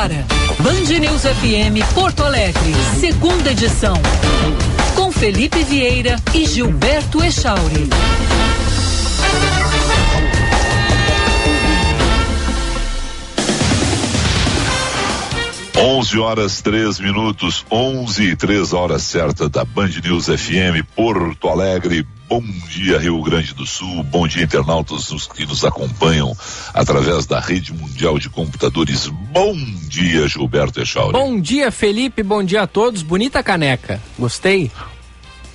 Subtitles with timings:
[0.00, 0.26] agora.
[0.60, 3.94] Band News FM Porto Alegre, segunda edição.
[4.94, 7.88] Com Felipe Vieira e Gilberto Echauri.
[15.76, 22.06] 11 horas 3 minutos, 11 e 3 horas certa da Band News FM Porto Alegre.
[22.30, 24.04] Bom dia, Rio Grande do Sul.
[24.04, 26.32] Bom dia, internautas que nos acompanham
[26.72, 29.08] através da rede mundial de computadores.
[29.08, 29.56] Bom
[29.88, 31.12] dia, Gilberto Echauri.
[31.12, 32.22] Bom dia, Felipe.
[32.22, 33.02] Bom dia a todos.
[33.02, 34.00] Bonita caneca.
[34.16, 34.70] Gostei.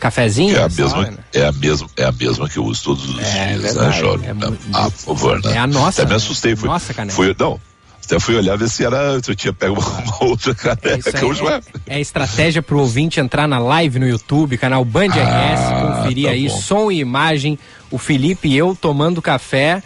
[0.02, 0.58] Cafezinho?
[0.58, 1.18] É a mesma, né?
[1.34, 3.88] é a mesma, é a mesma que eu uso todos os é, dias, né, verdade,
[3.88, 4.26] né, Chauri?
[4.26, 4.36] É,
[4.74, 5.54] ah, por favor, né?
[5.54, 6.02] É a nossa.
[6.02, 6.58] Até me assustei.
[6.58, 7.16] Foi, nossa caneca.
[7.16, 7.58] Foi, não,
[8.06, 9.20] até fui olhar ver se era.
[9.22, 11.10] Se eu tinha pego uma, outra caneca.
[11.10, 15.54] É, é, é estratégia para o ouvinte entrar na live no YouTube, canal Band ah,
[15.54, 16.58] RS, conferir tá aí bom.
[16.58, 17.60] som e imagem.
[17.92, 19.82] O Felipe e eu tomando café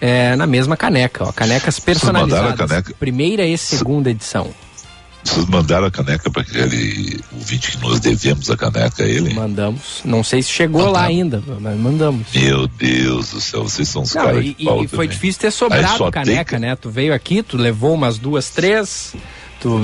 [0.00, 1.32] é, na mesma caneca, ó.
[1.32, 2.56] Canecas personalizadas.
[2.56, 2.94] Caneca?
[2.98, 4.48] Primeira e segunda edição.
[5.22, 9.34] Vocês mandaram a caneca para aquele ouvinte que nós devemos a caneca a ele?
[9.34, 10.00] Mandamos.
[10.04, 11.00] Não sei se chegou Mandaram.
[11.00, 12.26] lá ainda, mas mandamos.
[12.34, 16.10] Meu Deus do céu, vocês são os Não, caras e, e foi difícil ter sobrado
[16.10, 16.60] caneca, que...
[16.60, 16.74] né?
[16.74, 19.14] Tu veio aqui, tu levou umas duas, três.
[19.60, 19.78] Tu,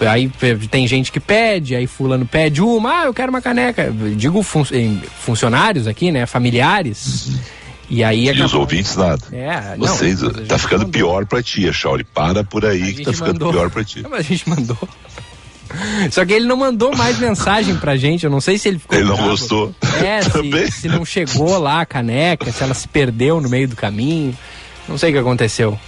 [0.00, 0.30] eh, aí
[0.70, 3.92] tem gente que pede, aí fulano pede uma, ah, eu quero uma caneca.
[4.16, 4.64] Digo fun
[5.20, 6.24] funcionários aqui, né?
[6.24, 7.26] Familiares.
[7.26, 7.63] Uhum
[7.94, 9.22] e aí E os ouvintes nada.
[9.32, 10.92] É, Vocês, não, tá ficando mandou.
[10.92, 12.04] pior pra ti, Chauri.
[12.04, 13.52] Para por aí que tá ficando mandou.
[13.52, 14.02] pior pra ti.
[14.02, 14.78] Não, mas a gente mandou.
[16.10, 18.24] Só que ele não mandou mais mensagem pra gente.
[18.24, 18.96] Eu não sei se ele ficou.
[18.96, 19.30] Ele não bravo.
[19.30, 19.74] gostou.
[20.04, 20.20] É,
[20.70, 24.36] se, se, não chegou lá a caneca, se ela se perdeu no meio do caminho.
[24.88, 25.78] Não sei o que aconteceu.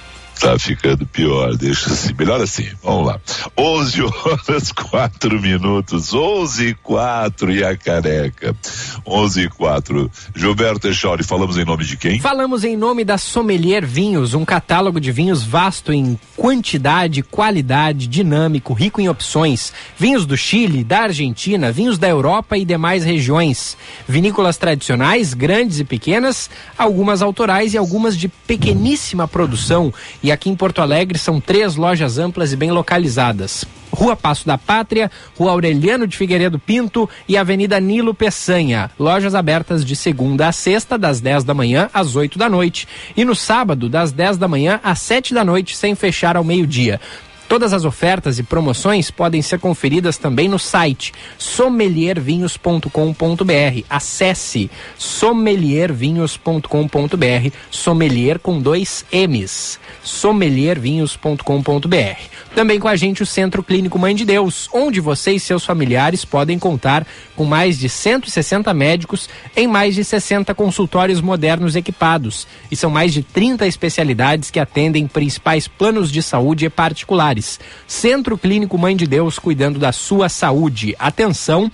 [0.41, 2.15] Tá ficando pior, deixa assim.
[2.19, 3.21] Melhor assim, vamos lá.
[3.57, 8.55] 11 horas 4 minutos, 11 e 4 e a careca.
[9.07, 10.11] 11 e 4.
[10.35, 12.21] Gilberto Echauri, falamos em nome de quem?
[12.21, 18.75] Falamos em nome da Sommelier Vinhos, um catálogo de vinhos vasto em quantidade, qualidade, dinâmico,
[18.75, 19.73] rico em opções.
[19.99, 23.77] Vinhos do Chile, da Argentina, vinhos da Europa e demais regiões.
[24.07, 29.93] Vinícolas tradicionais, grandes e pequenas, algumas autorais e algumas de pequeníssima produção
[30.27, 33.65] e aqui em Porto Alegre são três lojas amplas e bem localizadas.
[33.93, 38.91] Rua Passo da Pátria, Rua Aureliano de Figueiredo Pinto e Avenida Nilo Peçanha.
[38.99, 42.89] Lojas abertas de segunda a sexta, das 10 da manhã às 8 da noite.
[43.17, 47.01] E no sábado, das 10 da manhã às 7 da noite, sem fechar ao meio-dia.
[47.49, 53.85] Todas as ofertas e promoções podem ser conferidas também no site sommeliervinhos.com.br.
[53.89, 54.69] Acesse
[54.99, 62.37] sommeliervinhos.com.br, sommelier com dois M's, sommeliervinhos.com.br.
[62.57, 66.25] Também com a gente o Centro Clínico Mãe de Deus, onde você e seus familiares
[66.25, 72.49] podem contar com mais de 160 médicos em mais de 60 consultórios modernos equipados.
[72.71, 77.36] E são mais de 30 especialidades que atendem principais planos de saúde particulares.
[77.87, 80.95] Centro Clínico Mãe de Deus, cuidando da sua saúde.
[80.99, 81.71] Atenção,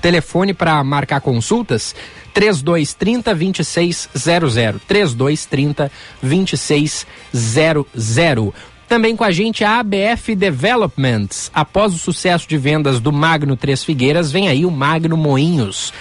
[0.00, 1.94] telefone para marcar consultas
[2.34, 5.90] 3230 2600 3230
[6.22, 11.50] 2600 também com a gente a ABF Developments.
[11.52, 15.92] Após o sucesso de vendas do Magno Três Figueiras, vem aí o Magno Moinhos,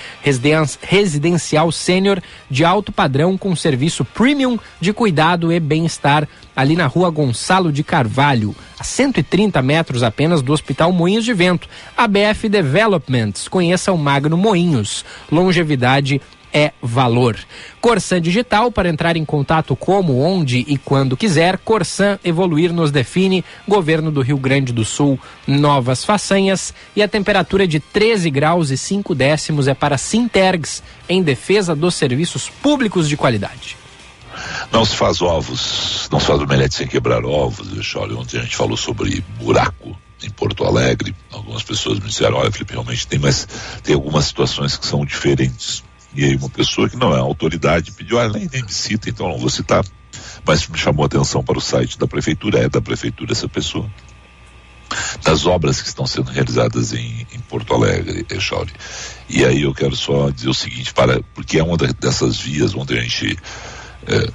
[0.81, 7.09] residencial sênior de alto padrão com serviço premium de cuidado e bem-estar ali na rua
[7.09, 11.67] Gonçalo de Carvalho, a 130 metros apenas do Hospital Moinhos de Vento.
[11.97, 13.47] ABF Developments.
[13.47, 15.03] Conheça o Magno Moinhos.
[15.31, 16.21] Longevidade
[16.55, 17.37] é valor.
[17.81, 21.57] Corsan Digital, para entrar em contato como, onde e quando quiser.
[21.57, 23.43] Corsan Evoluir nos define.
[23.67, 26.73] Governo do Rio Grande do Sul, novas façanhas.
[26.95, 31.95] E a temperatura de 13 graus e 5 décimos é para Sintergs, em defesa dos
[31.95, 33.75] serviços públicos de qualidade.
[34.71, 37.95] Não se faz ovos, não se faz omelete sem quebrar ovos.
[37.95, 41.13] Olha, ontem a gente falou sobre buraco em Porto Alegre.
[41.31, 43.47] Algumas pessoas me disseram, olha, Felipe, realmente tem, mas
[43.83, 45.83] tem algumas situações que são diferentes.
[46.15, 49.27] E aí uma pessoa que não é autoridade pediu, ah, nem, nem me cita, então
[49.27, 49.83] não vou citar.
[50.45, 53.89] Mas me chamou a atenção para o site da prefeitura, é da prefeitura essa pessoa.
[55.23, 58.71] Das obras que estão sendo realizadas em, em Porto Alegre, Echauri.
[59.27, 62.97] E aí eu quero só dizer o seguinte, para, porque é uma dessas vias onde
[62.97, 63.37] a gente,
[64.07, 64.29] é,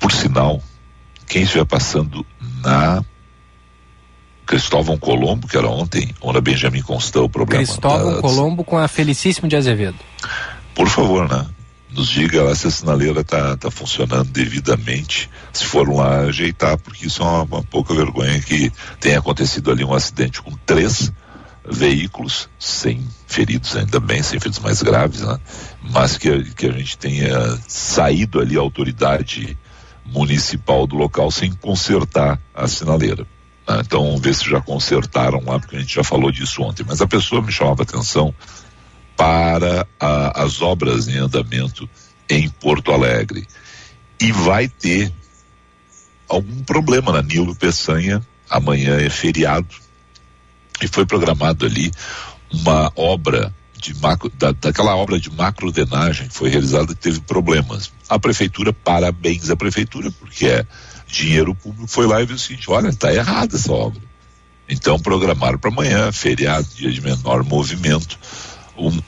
[0.00, 0.62] por sinal,
[1.26, 2.24] quem estiver passando
[2.62, 3.04] na
[4.46, 7.64] Cristóvão Colombo, que era ontem, onde a Benjamin Constou o problema.
[7.64, 8.20] Cristóvão.
[8.22, 9.98] Colombo com a Felicíssimo de Azevedo
[10.74, 11.46] por favor, né?
[11.90, 17.06] Nos diga lá se a sinaleira está tá funcionando devidamente, se foram lá ajeitar, porque
[17.06, 21.12] isso é uma, uma pouca vergonha que tenha acontecido ali um acidente com três
[21.68, 25.38] veículos, sem feridos ainda bem, sem feridos mais graves, né?
[25.82, 29.58] Mas que, que a gente tenha saído ali a autoridade
[30.04, 33.26] municipal do local sem consertar a sinaleira.
[33.68, 33.80] Né?
[33.80, 36.84] Então, vamos ver se já consertaram lá, porque a gente já falou disso ontem.
[36.86, 38.34] Mas a pessoa me chamava atenção
[39.22, 41.88] para a, as obras em andamento
[42.28, 43.46] em Porto Alegre.
[44.20, 45.12] E vai ter
[46.28, 48.20] algum problema na Nilo Peçanha.
[48.50, 49.68] Amanhã é feriado.
[50.82, 51.92] E foi programado ali
[52.52, 57.92] uma obra de macro, da, daquela obra de macrodenagem que foi realizada teve problemas.
[58.08, 60.66] A prefeitura, parabéns à prefeitura, porque é
[61.06, 64.02] dinheiro público, foi lá e viu o seguinte, olha, está errada essa obra.
[64.68, 68.18] Então programaram para amanhã, feriado, dia de menor movimento,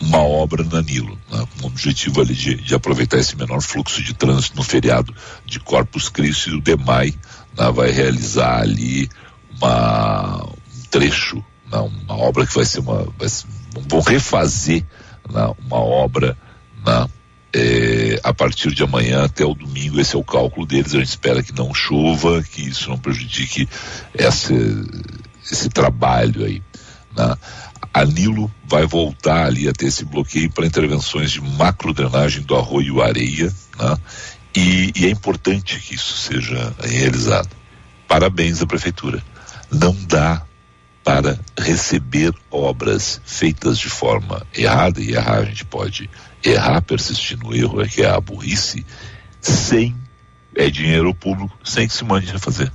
[0.01, 4.03] uma obra na Nilo, né, com o objetivo ali de, de, aproveitar esse menor fluxo
[4.03, 7.15] de trânsito no feriado de Corpus Christi e o DEMAI
[7.57, 9.09] né, vai realizar ali
[9.57, 13.47] uma, um trecho, né, uma obra que vai ser uma, vai ser,
[13.89, 14.85] vão refazer
[15.31, 16.37] né, uma obra
[16.85, 17.09] na
[17.57, 20.93] é, a partir de amanhã até o domingo, esse é o cálculo deles.
[20.93, 23.69] A gente espera que não chova, que isso não prejudique
[24.13, 24.55] esse,
[25.51, 26.61] esse trabalho aí.
[27.17, 27.37] Né?
[27.95, 33.01] A Nilo vai voltar ali a ter esse bloqueio para intervenções de macrodrenagem do arroio
[33.01, 33.97] areia, né?
[34.57, 37.51] e, e é importante que isso seja realizado.
[38.09, 39.23] Parabéns à prefeitura.
[39.71, 40.43] Não dá
[41.05, 46.11] para receber obras feitas de forma errada, e errar a gente pode
[46.43, 48.85] errar, persistir no erro, é que é a burrice,
[49.41, 49.95] sem
[50.57, 52.73] é dinheiro público, sem que se mande refazer.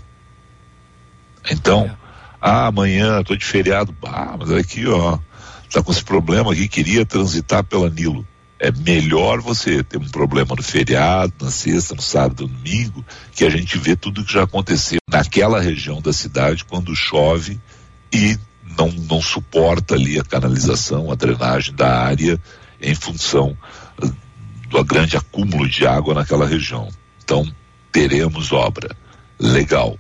[1.50, 2.09] Então, é.
[2.42, 5.18] Ah, amanhã estou de feriado, ah, mas aqui, ó,
[5.72, 8.26] tá com esse problema aqui, queria transitar pela Nilo.
[8.58, 13.46] É melhor você ter um problema no feriado, na sexta, no sábado, no domingo, que
[13.46, 17.60] a gente vê tudo que já aconteceu naquela região da cidade quando chove
[18.12, 18.38] e
[18.78, 22.40] não, não suporta ali a canalização, a drenagem da área
[22.82, 23.58] em função
[24.02, 24.14] uh,
[24.68, 26.90] do grande acúmulo de água naquela região.
[27.24, 27.50] Então,
[27.92, 28.96] teremos obra
[29.40, 29.98] legal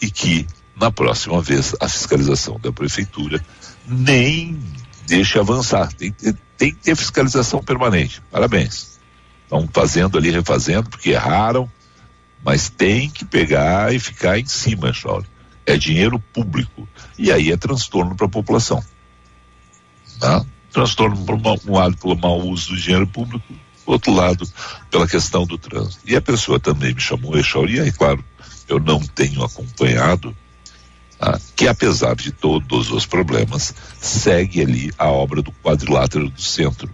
[0.00, 0.46] e que
[0.80, 3.44] na próxima vez a fiscalização da prefeitura
[3.86, 4.58] nem
[5.06, 5.92] deixe avançar.
[5.92, 8.22] Tem, tem, tem que ter fiscalização permanente.
[8.30, 8.98] Parabéns.
[9.44, 11.70] Estão fazendo ali, refazendo, porque erraram,
[12.44, 15.28] mas tem que pegar e ficar em cima, Charles
[15.72, 16.88] é dinheiro público.
[17.18, 18.82] E aí é transtorno para a população.
[20.18, 20.44] Tá?
[20.72, 23.54] Transtorno, por um lado, pelo mau uso do dinheiro público,
[23.86, 24.48] outro lado,
[24.90, 26.00] pela questão do trânsito.
[26.06, 28.24] E a pessoa também me chamou, Echauri, e aí, claro,
[28.68, 30.36] eu não tenho acompanhado,
[31.20, 31.38] tá?
[31.54, 36.90] que apesar de todos os problemas, segue ali a obra do quadrilátero do centro.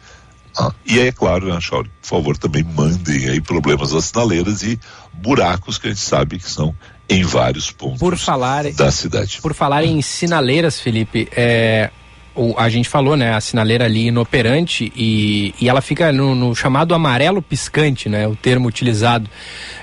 [0.57, 4.79] Ah, e é claro, né, Chauri, por favor, também mandem aí problemas das sinaleiras e
[5.13, 6.75] buracos que a gente sabe que são
[7.07, 9.39] em vários pontos por falar, da cidade.
[9.41, 11.91] Por falar em sinaleiras, Felipe, é,
[12.35, 16.55] o, a gente falou, né, a sinaleira ali inoperante e, e ela fica no, no
[16.55, 19.29] chamado amarelo piscante, né, o termo utilizado.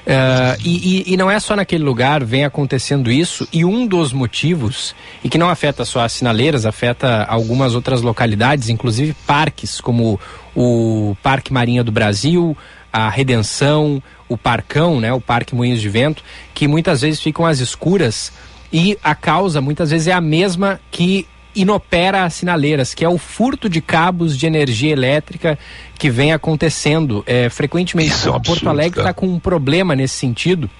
[0.06, 4.12] Uh, e, e, e, não é só naquele lugar, vem acontecendo isso, e um dos
[4.12, 10.20] motivos, e que não afeta só as sinaleiras, afeta algumas outras localidades, inclusive parques, como
[10.54, 12.56] o Parque Marinha do Brasil,
[12.92, 16.22] a Redenção, o Parcão, né, o Parque Moinhos de Vento,
[16.54, 18.32] que muitas vezes ficam às escuras
[18.72, 21.26] e a causa muitas vezes é a mesma que
[21.56, 25.58] inopera sinaleiras, que é o furto de cabos de energia elétrica
[25.98, 28.10] que vem acontecendo é, frequentemente.
[28.10, 30.70] Isso é um Porto Alegre está com um problema nesse sentido.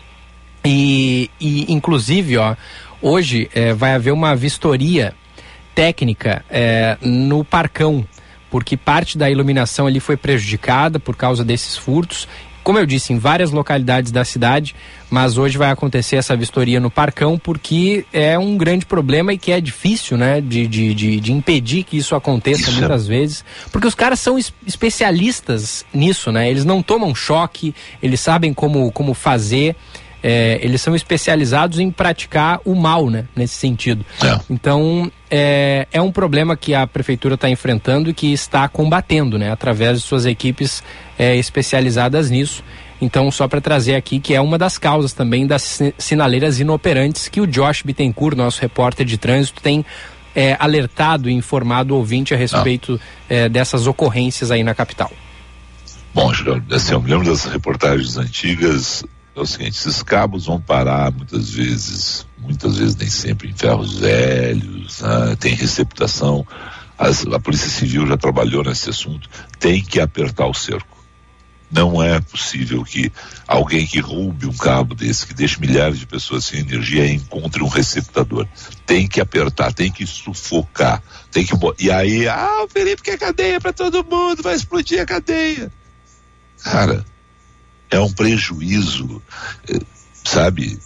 [0.65, 2.55] E, e inclusive, ó,
[3.01, 5.15] hoje é, vai haver uma vistoria
[5.75, 8.07] técnica é, no Parcão,
[8.51, 12.29] porque parte da iluminação ali foi prejudicada por causa desses furtos
[12.67, 14.75] como eu disse, em várias localidades da cidade,
[15.09, 19.53] mas hoje vai acontecer essa vistoria no Parcão porque é um grande problema e que
[19.53, 22.73] é difícil, né, de, de, de, de impedir que isso aconteça isso.
[22.73, 26.51] muitas vezes, porque os caras são es especialistas nisso, né?
[26.51, 29.77] Eles não tomam choque, eles sabem como, como fazer
[30.21, 33.27] é, eles são especializados em praticar o mal, né?
[33.37, 34.05] Nesse sentido.
[34.25, 34.41] É.
[34.51, 39.51] Então, é, é um problema que a prefeitura está enfrentando e que está combatendo, né?
[39.51, 40.83] Através de suas equipes
[41.19, 42.63] é, especializadas nisso.
[43.01, 47.41] Então, só para trazer aqui que é uma das causas também das sinaleiras inoperantes que
[47.41, 49.85] o Josh Bittencourt, nosso repórter de trânsito, tem
[50.35, 55.11] é, alertado e informado o ouvinte a respeito é, dessas ocorrências aí na capital.
[56.15, 56.31] Bom,
[56.71, 59.05] assim, eu me lembro das reportagens antigas,
[59.35, 63.99] é o seguinte, esses cabos vão parar muitas vezes, muitas vezes nem sempre, em ferros
[63.99, 65.37] velhos, né?
[65.39, 66.47] tem receptação.
[66.99, 69.29] As, a Polícia Civil já trabalhou nesse assunto,
[69.59, 70.97] tem que apertar o cerco.
[71.71, 73.13] Não é possível que
[73.47, 77.69] alguém que roube um cabo desse, que deixe milhares de pessoas sem energia, encontre um
[77.69, 78.47] receptador.
[78.87, 81.03] Tem que apertar, tem que sufocar,
[81.33, 85.07] tem que e aí, ah, o Felipe quer cadeia para todo mundo, vai explodir a
[85.07, 85.73] cadeia.
[86.63, 87.05] Cara,
[87.91, 89.21] é um prejuízo,
[89.69, 89.81] eh,
[90.25, 90.79] sabe,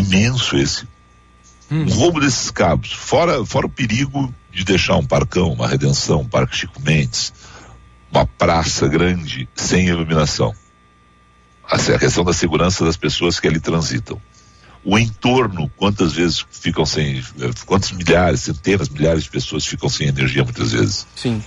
[0.00, 0.86] imenso esse.
[1.70, 1.82] Hum.
[1.82, 6.28] Um roubo desses cabos, fora, fora o perigo de deixar um parcão, uma redenção, um
[6.28, 7.32] parque Chico Mendes,
[8.10, 10.54] uma praça grande sem iluminação.
[11.68, 14.20] Assim, a questão da segurança das pessoas que ali transitam.
[14.84, 20.06] O entorno, quantas vezes ficam sem, eh, quantos milhares, centenas, milhares de pessoas ficam sem
[20.06, 21.06] energia muitas vezes.
[21.16, 21.42] Sim.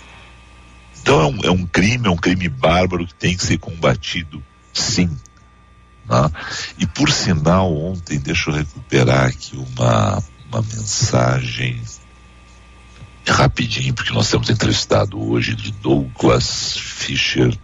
[1.02, 4.44] Então é um, é um crime, é um crime bárbaro que tem que ser combatido,
[4.74, 5.10] sim.
[6.10, 6.32] Né?
[6.78, 11.82] E por sinal, ontem, deixa eu recuperar aqui uma, uma mensagem
[13.28, 17.56] rapidinho, porque nós temos entrevistado hoje de Douglas Fischer,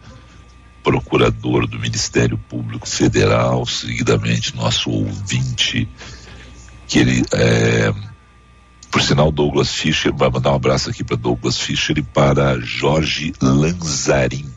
[0.83, 5.89] procurador do Ministério Público Federal, seguidamente nosso ouvinte,
[6.87, 7.91] que ele é,
[8.95, 13.33] por sinal, Douglas Fischer, vai mandar um abraço aqui para Douglas Fischer e para Jorge
[13.41, 14.49] Lanzarin.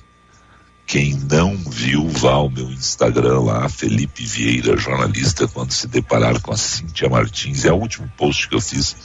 [0.88, 6.50] Quem não viu, vá ao meu Instagram lá, Felipe Vieira, jornalista, quando se deparar com
[6.50, 7.66] a Cíntia Martins.
[7.66, 8.96] É o último post que eu fiz.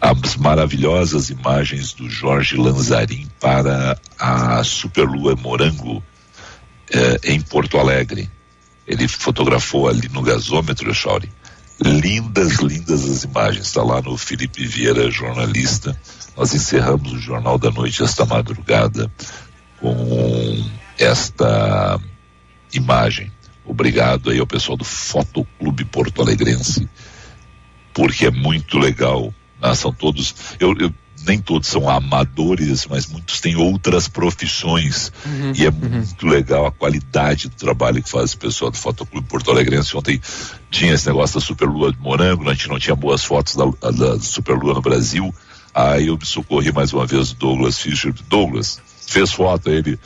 [0.00, 6.02] As maravilhosas imagens do Jorge Lanzarin para a Superlua Morango
[6.92, 8.28] eh, em Porto Alegre.
[8.84, 11.30] Ele fotografou ali no gasômetro, Chauri
[11.80, 13.68] Lindas, lindas as imagens.
[13.68, 15.96] Está lá no Felipe Vieira, jornalista.
[16.36, 19.08] Nós encerramos o Jornal da Noite esta madrugada
[19.80, 20.64] com
[20.98, 22.00] esta
[22.72, 23.30] imagem.
[23.64, 26.88] Obrigado aí ao pessoal do Fotoclube Porto Alegrense,
[27.92, 29.34] porque é muito legal.
[29.60, 29.74] Né?
[29.74, 30.34] São todos.
[30.60, 30.92] Eu, eu
[31.26, 35.12] nem todos são amadores, mas muitos têm outras profissões.
[35.24, 35.74] Uhum, e é uhum.
[35.76, 39.96] muito legal a qualidade do trabalho que faz o pessoal do Fotoclube Porto Alegrense.
[39.96, 40.20] Ontem
[40.70, 44.20] tinha esse negócio da Superlua de Morango, a gente não tinha boas fotos da, da
[44.20, 45.34] Superlua no Brasil.
[45.74, 48.14] Aí eu me socorri mais uma vez do Douglas Fischer.
[48.28, 49.98] Douglas, fez foto ele.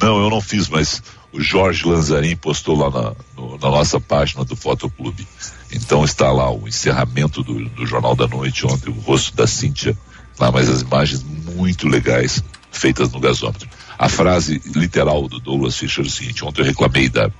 [0.00, 4.44] Não, eu não fiz, mas o Jorge Lanzarin postou lá na, no, na nossa página
[4.44, 5.26] do Fotoclube.
[5.72, 9.96] Então está lá o encerramento do, do Jornal da Noite ontem, o rosto da Cíntia
[10.38, 13.68] lá, mas as imagens muito legais feitas no gasômetro.
[13.98, 17.30] A frase literal do Douglas Fischer é o seguinte: ontem eu reclamei da,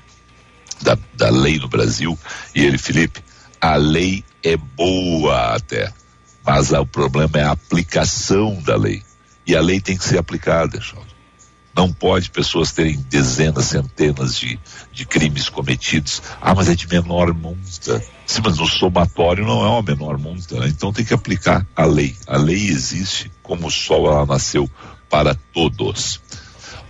[0.80, 2.18] da, da lei no Brasil
[2.54, 3.22] e ele, Felipe,
[3.60, 5.92] a lei é boa até,
[6.44, 9.02] mas o problema é a aplicação da lei.
[9.46, 11.05] E a lei tem que ser aplicada, Charles.
[11.76, 14.58] Não pode pessoas terem dezenas, centenas de,
[14.90, 16.22] de crimes cometidos.
[16.40, 18.02] Ah, mas é de menor multa.
[18.26, 20.68] Sim, mas no somatório não é uma menor multa, né?
[20.68, 22.16] Então tem que aplicar a lei.
[22.26, 24.70] A lei existe como o sol ela nasceu
[25.10, 26.20] para todos.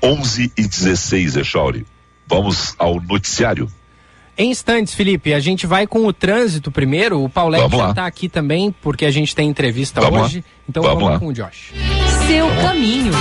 [0.01, 1.85] 11 e 16, Echauri.
[2.29, 3.69] Vamos ao noticiário.
[4.39, 7.25] Em instantes, Felipe, a gente vai com o trânsito primeiro.
[7.25, 10.39] O Paulette já está aqui também, porque a gente tem entrevista vamos hoje.
[10.39, 10.45] Lá.
[10.69, 11.73] Então vamos, vamos lá com o Josh.
[12.29, 13.13] Seu caminho.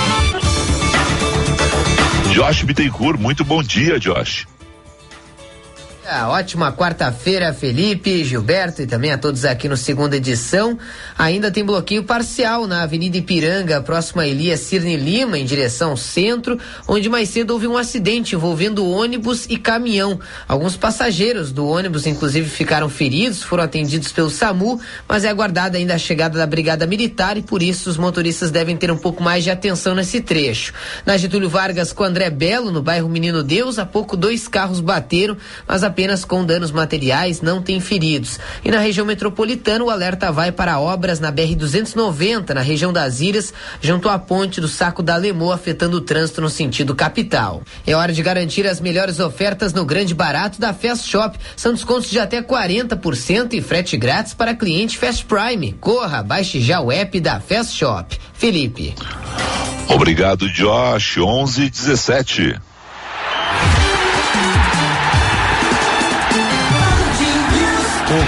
[2.35, 4.45] Josh Bittencourt, muito bom dia, Josh.
[6.07, 10.77] Ótima quarta-feira, Felipe, Gilberto e também a todos aqui no segunda edição.
[11.17, 16.59] Ainda tem bloqueio parcial na Avenida Ipiranga, próxima a Elias Cirne Lima, em direção centro,
[16.87, 20.19] onde mais cedo houve um acidente envolvendo ônibus e caminhão.
[20.47, 25.95] Alguns passageiros do ônibus, inclusive, ficaram feridos, foram atendidos pelo SAMU, mas é aguardada ainda
[25.95, 29.43] a chegada da Brigada Militar e por isso os motoristas devem ter um pouco mais
[29.43, 30.71] de atenção nesse trecho.
[31.03, 35.35] Na Getúlio Vargas com André Belo, no bairro Menino Deus, há pouco dois carros bateram,
[35.67, 38.37] mas a apenas com danos materiais, não tem feridos.
[38.65, 43.53] E na região metropolitana, o alerta vai para obras na BR-290, na região das Ilhas,
[43.79, 47.63] junto à ponte do Saco da Lemoa, afetando o trânsito no sentido capital.
[47.87, 51.39] É hora de garantir as melhores ofertas no grande barato da Fast Shop.
[51.55, 55.77] São descontos de até 40% e frete grátis para cliente Fast Prime.
[55.79, 58.19] Corra, baixe já o app da Fast Shop.
[58.33, 58.93] Felipe.
[59.87, 61.19] Obrigado, Josh.
[61.19, 62.64] 11 e 17.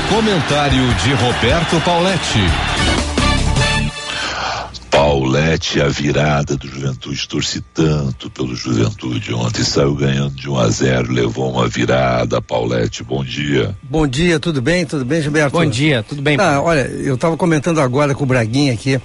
[0.09, 2.39] Comentário de Roberto Pauletti.
[4.89, 10.69] Paulette, a virada do Juventude, torci tanto pelo Juventude ontem, saiu ganhando de 1 a
[10.69, 12.41] 0, levou uma virada.
[12.41, 13.77] Paulette, bom dia.
[13.83, 14.85] Bom dia, tudo bem?
[14.85, 15.51] Tudo bem, Gilberto?
[15.51, 16.37] Bom dia, tudo bem?
[16.39, 18.99] Ah, olha, eu estava comentando agora com o Braguinha aqui,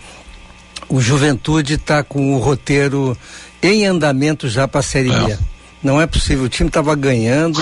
[0.88, 3.16] o Juventude está com o roteiro
[3.60, 5.32] em andamento já para a Série B.
[5.32, 5.51] É.
[5.82, 6.44] Não é possível.
[6.44, 7.58] O time estava ganhando,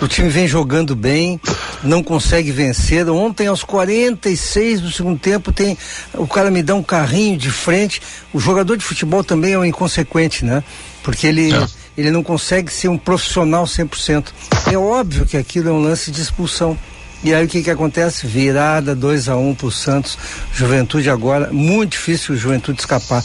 [0.00, 1.40] o time vem jogando bem,
[1.82, 3.08] não consegue vencer.
[3.08, 5.76] Ontem, aos 46 do segundo tempo, tem
[6.14, 8.02] o cara me dá um carrinho de frente.
[8.32, 10.62] O jogador de futebol também é um inconsequente, né?
[11.02, 11.66] Porque ele, é.
[11.96, 14.26] ele não consegue ser um profissional 100%.
[14.70, 16.78] É óbvio que aquilo é um lance de expulsão.
[17.24, 18.26] E aí o que que acontece?
[18.26, 20.18] Virada 2 a 1 um pro Santos.
[20.52, 23.22] Juventude agora, muito difícil o Juventude escapar.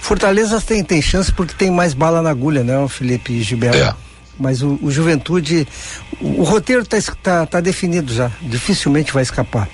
[0.00, 3.76] Fortaleza tem, tem chance porque tem mais bala na agulha, né, Felipe Gilberto?
[3.76, 3.94] É.
[4.38, 5.66] Mas o, o Juventude,
[6.20, 9.68] o, o roteiro está tá, tá definido já, dificilmente vai escapar.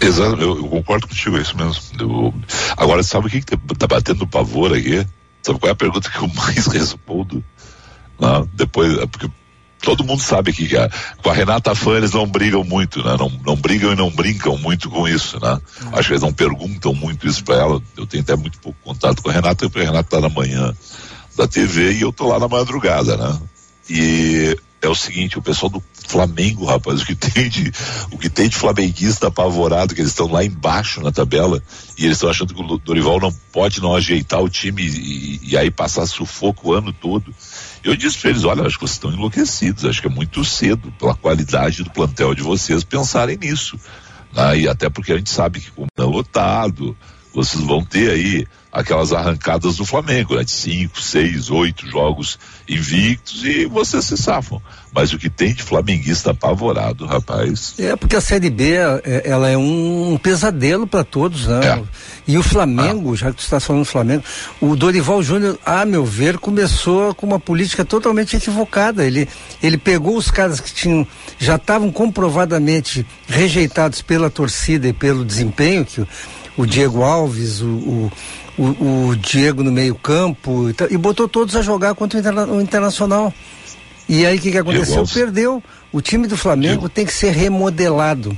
[0.00, 1.76] Exato, eu, eu, concordo contigo, é isso mesmo.
[2.00, 2.34] Eu,
[2.76, 5.06] agora, sabe o que, que tá batendo pavor aqui?
[5.42, 7.44] Sabe qual é a pergunta que eu mais respondo?
[8.18, 9.30] Não, depois, é porque
[9.82, 10.88] todo mundo sabe que a,
[11.22, 13.16] com a Renata Fã eles não brigam muito, né?
[13.18, 15.60] Não, não brigam e não brincam muito com isso, né?
[15.82, 15.90] Uhum.
[15.92, 17.82] Acho que eles não perguntam muito isso para ela.
[17.96, 20.74] Eu tenho até muito pouco contato com a Renata, porque a Renata tá na manhã
[21.36, 23.38] da TV e eu tô lá na madrugada, né?
[23.90, 27.72] E é o seguinte, o pessoal do Flamengo, rapaz, o que tem de,
[28.10, 31.62] o que tem de flamenguista apavorado, que eles estão lá embaixo na tabela,
[31.96, 35.56] e eles estão achando que o Dorival não pode não ajeitar o time e, e
[35.56, 37.32] aí passar sufoco o ano todo.
[37.84, 40.92] Eu disse para eles, olha, acho que vocês estão enlouquecidos, acho que é muito cedo,
[40.98, 43.78] pela qualidade do plantel de vocês, pensarem nisso.
[44.32, 44.60] Né?
[44.60, 46.96] E até porque a gente sabe que como é lotado,
[47.32, 50.44] vocês vão ter aí aquelas arrancadas do Flamengo, né?
[50.44, 54.62] De cinco, seis, oito jogos invictos e vocês se safam.
[54.94, 57.74] Mas o que tem de flamenguista apavorado, rapaz.
[57.78, 61.66] É, porque a Série B, é, ela é um pesadelo para todos, né?
[61.66, 61.82] É.
[62.26, 63.16] E o Flamengo, ah.
[63.16, 64.22] já que tu está falando do Flamengo,
[64.60, 69.04] o Dorival Júnior, a meu ver, começou com uma política totalmente equivocada.
[69.04, 69.28] Ele,
[69.62, 71.06] ele pegou os caras que tinham,
[71.38, 76.06] já estavam comprovadamente rejeitados pela torcida e pelo desempenho, que
[76.56, 78.12] o Diego Alves, o, o,
[78.58, 82.46] o, o Diego no meio campo, e, e, botou todos a jogar contra o, interna,
[82.46, 83.32] o Internacional.
[84.08, 85.04] E aí o que, que aconteceu?
[85.06, 85.62] Perdeu.
[85.92, 86.88] O time do Flamengo Diego.
[86.88, 88.36] tem que ser remodelado.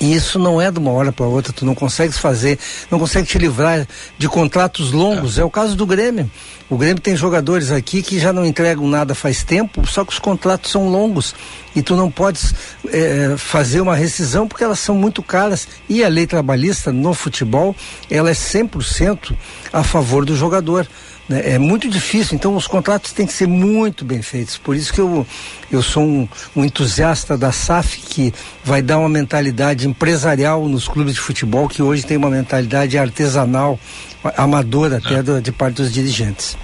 [0.00, 2.58] E isso não é de uma hora para outra, tu não consegues fazer,
[2.90, 5.38] não consegue te livrar de contratos longos.
[5.38, 5.42] É.
[5.42, 5.44] é.
[5.44, 6.30] o caso do Grêmio.
[6.70, 10.18] O Grêmio tem jogadores aqui que já não entregam nada faz tempo, só que os
[10.18, 11.34] contratos são longos
[11.76, 12.54] e tu não podes
[12.88, 15.68] é, fazer uma rescisão porque elas são muito caras.
[15.88, 17.76] E a lei trabalhista no futebol,
[18.10, 19.36] ela é 100%
[19.70, 20.88] a favor do jogador.
[21.28, 21.54] Né?
[21.54, 24.58] É muito difícil, então os contratos têm que ser muito bem feitos.
[24.58, 25.26] Por isso que eu,
[25.70, 31.14] eu sou um, um entusiasta da SAF que vai dar uma mentalidade empresarial nos clubes
[31.14, 33.78] de futebol que hoje tem uma mentalidade artesanal,
[34.36, 35.22] amadora até é.
[35.22, 36.56] do, de parte dos dirigentes.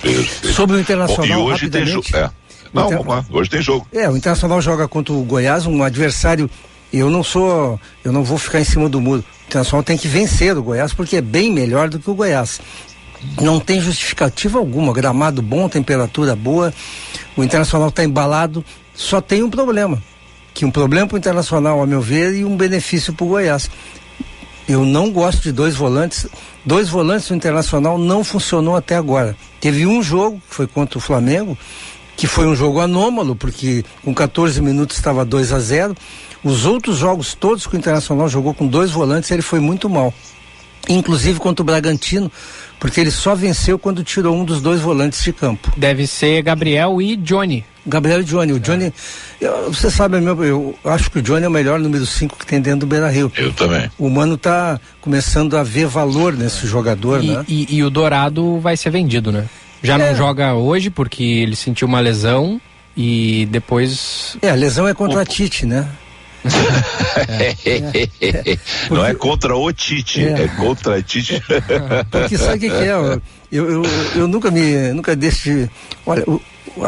[0.00, 0.54] Perfeito.
[0.54, 2.06] Sobre o Internacional, Bom, e hoje tem jogo.
[2.14, 2.30] É.
[2.72, 2.98] Não, Inter...
[2.98, 3.24] vamos lá.
[3.30, 3.86] Hoje tem jogo.
[3.92, 6.48] É, o Internacional joga contra o Goiás, um adversário.
[6.92, 9.22] Eu não sou, eu não vou ficar em cima do muro.
[9.22, 12.60] O Internacional tem que vencer o Goiás porque é bem melhor do que o Goiás
[13.40, 14.92] não tem justificativa alguma.
[14.92, 16.72] Gramado bom, temperatura boa,
[17.36, 18.64] o Internacional está embalado.
[18.94, 20.02] Só tem um problema,
[20.52, 23.70] que um problema para o Internacional, a meu ver, e um benefício para o Goiás.
[24.68, 26.26] Eu não gosto de dois volantes.
[26.64, 29.36] Dois volantes no Internacional não funcionou até agora.
[29.60, 31.58] Teve um jogo, que foi contra o Flamengo,
[32.16, 35.96] que foi um jogo anômalo, porque com 14 minutos estava 2 a 0.
[36.44, 40.12] Os outros jogos todos que o Internacional jogou com dois volantes, ele foi muito mal.
[40.88, 42.30] Inclusive contra o Bragantino,
[42.80, 45.70] porque ele só venceu quando tirou um dos dois volantes de campo.
[45.76, 47.62] Deve ser Gabriel e Johnny.
[47.86, 48.52] Gabriel e Johnny.
[48.52, 48.92] O Johnny,
[49.38, 52.46] eu, você sabe, meu, eu acho que o Johnny é o melhor número 5 que
[52.46, 53.30] tem dentro do Beira Rio.
[53.36, 53.90] Eu também.
[53.98, 57.44] O Mano tá começando a ver valor nesse jogador, e, né?
[57.46, 59.46] E, e, o Dourado vai ser vendido, né?
[59.82, 59.98] Já é.
[59.98, 62.60] não joga hoje porque ele sentiu uma lesão
[62.96, 64.38] e depois.
[64.40, 65.20] É, a lesão é contra o...
[65.20, 65.86] a Tite, né?
[67.28, 68.58] É.
[68.90, 71.42] Não é contra o Tite, é, é contra a Tite.
[72.10, 72.92] Porque sabe o que, que, é?
[73.50, 73.82] Eu, eu,
[74.14, 74.92] eu nunca me.
[74.92, 75.70] nunca deixo de.
[76.06, 76.24] Olha,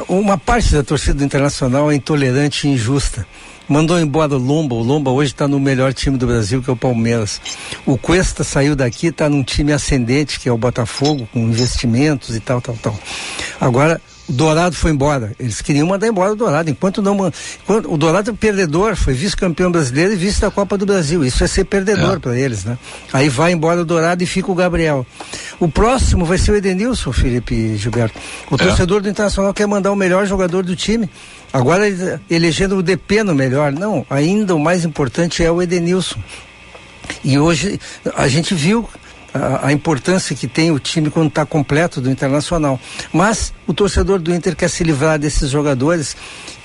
[0.09, 3.27] uma parte da torcida do internacional é intolerante e injusta.
[3.69, 4.75] Mandou embora o Lomba.
[4.75, 7.41] O Lomba hoje está no melhor time do Brasil, que é o Palmeiras.
[7.87, 12.41] O Cuesta saiu daqui, está num time ascendente, que é o Botafogo, com investimentos e
[12.41, 12.99] tal, tal, tal.
[13.61, 14.01] Agora,
[14.33, 15.33] Dourado foi embora.
[15.39, 16.71] Eles queriam mandar embora o Dourado.
[16.71, 17.31] Enquanto não.
[17.63, 21.25] Enquanto, o Dourado é perdedor, foi vice-campeão brasileiro e vice da Copa do Brasil.
[21.25, 22.19] Isso é ser perdedor é.
[22.19, 22.79] para eles, né?
[23.13, 25.07] Aí vai embora o Dourado e fica o Gabriel.
[25.61, 28.19] O próximo vai ser o Edenilson, Felipe Gilberto.
[28.51, 28.59] O é.
[28.59, 31.11] torcedor do Internacional quer mandar o melhor jogador do time.
[31.53, 31.85] Agora
[32.31, 33.71] elegendo o DP no melhor.
[33.71, 36.19] Não, ainda o mais importante é o Edenilson.
[37.23, 37.79] E hoje
[38.17, 38.89] a gente viu
[39.35, 42.79] a, importância que tem o time quando está completo do Internacional.
[43.13, 46.17] Mas o torcedor do Inter quer se livrar desses jogadores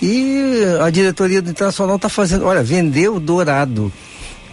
[0.01, 2.45] e a diretoria do Internacional está fazendo.
[2.45, 3.91] Olha, vendeu o Dourado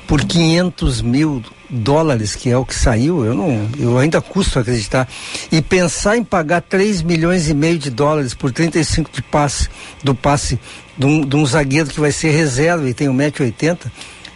[0.07, 5.09] por 500 mil dólares, que é o que saiu, eu não, eu ainda custo acreditar.
[5.50, 9.68] E pensar em pagar 3 milhões e meio de dólares por 35 de passe,
[10.03, 10.59] do passe
[10.96, 13.79] de um, de um zagueiro que vai ser reserva e tem 1,80m,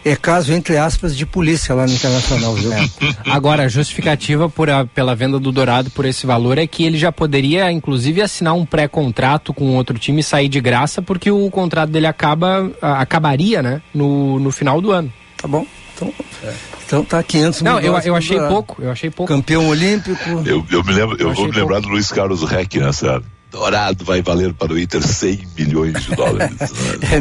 [0.03, 2.73] é caso, entre aspas, de polícia lá no Internacional, viu?
[2.73, 2.89] É.
[3.29, 6.97] Agora, a justificativa por a, pela venda do Dourado por esse valor é que ele
[6.97, 11.49] já poderia, inclusive, assinar um pré-contrato com outro time e sair de graça, porque o
[11.49, 15.11] contrato dele acaba, a, acabaria, né, no, no final do ano.
[15.37, 15.65] Tá bom.
[15.95, 16.53] Então, é.
[16.85, 19.33] então tá 500 mil Não, eu, eu achei pouco, eu achei pouco.
[19.33, 20.29] Campeão olímpico.
[20.45, 21.87] Eu, eu me lembro, eu, eu vou me lembrar pouco.
[21.87, 26.49] do Luiz Carlos Reck nessa Dourado vai valer para o Inter 100 milhões de dólares.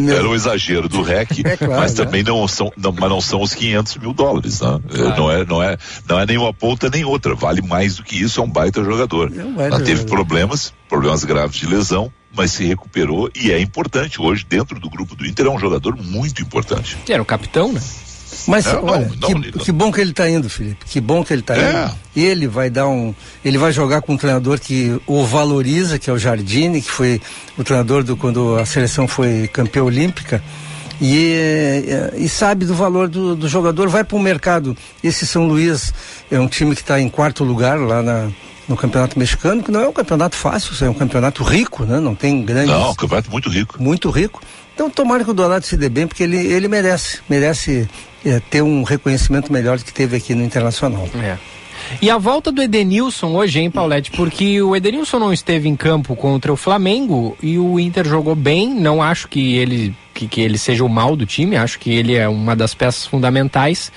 [0.01, 0.13] Né?
[0.13, 2.05] é Era um exagero do REC, é claro, mas né?
[2.05, 4.61] também não são, não, mas não são os 500 mil dólares.
[4.61, 4.81] Né?
[4.89, 5.17] Claro.
[5.17, 7.35] Não, é, não, é, não é nenhuma ponta nem outra.
[7.35, 9.33] Vale mais do que isso, é um baita jogador.
[9.37, 14.21] É um baita teve problemas, problemas graves de lesão, mas se recuperou e é importante.
[14.21, 16.97] Hoje, dentro do grupo do Inter, é um jogador muito importante.
[17.09, 17.81] Era o capitão, né?
[18.47, 20.85] Mas é, olha, não, que, não, que, bom que ele está indo, Felipe.
[20.87, 21.85] Que bom que ele está é.
[21.85, 21.95] indo.
[22.17, 23.15] Ele vai dar um.
[23.45, 27.21] Ele vai jogar com um treinador que o valoriza, que é o Jardine, que foi
[27.57, 30.43] o treinador do quando a seleção foi campeã olímpica.
[31.01, 31.33] E,
[31.87, 34.77] é, e, sabe do valor do, do jogador, vai para o mercado.
[35.03, 35.95] Esse São Luís
[36.31, 38.29] é um time que está em quarto lugar lá na,
[38.69, 42.01] no campeonato mexicano, que não é um campeonato fácil, é um campeonato rico, né?
[42.01, 42.71] Não tem grandes.
[42.71, 43.81] Não, um campeonato muito rico.
[43.81, 44.43] Muito rico.
[44.79, 47.89] Então tomara que o Dourado se dê bem, porque ele, ele merece, merece
[48.25, 51.09] é, ter um reconhecimento melhor do que teve aqui no Internacional.
[51.21, 51.37] É.
[52.01, 54.13] E a volta do Edenilson hoje, hein, Paulette?
[54.13, 58.73] Porque o Edenilson não esteve em campo contra o Flamengo e o Inter jogou bem.
[58.73, 62.15] Não acho que ele, que, que ele seja o mal do time, acho que ele
[62.15, 63.91] é uma das peças fundamentais.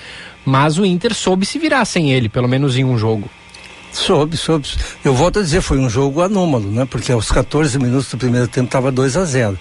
[0.44, 3.30] Mas o Inter soube se virar sem ele, pelo menos em um jogo.
[3.92, 4.66] Soube, soube.
[5.04, 6.84] Eu volto a dizer, foi um jogo anômalo, né?
[6.90, 9.56] Porque aos 14 minutos do primeiro tempo estava 2 a 0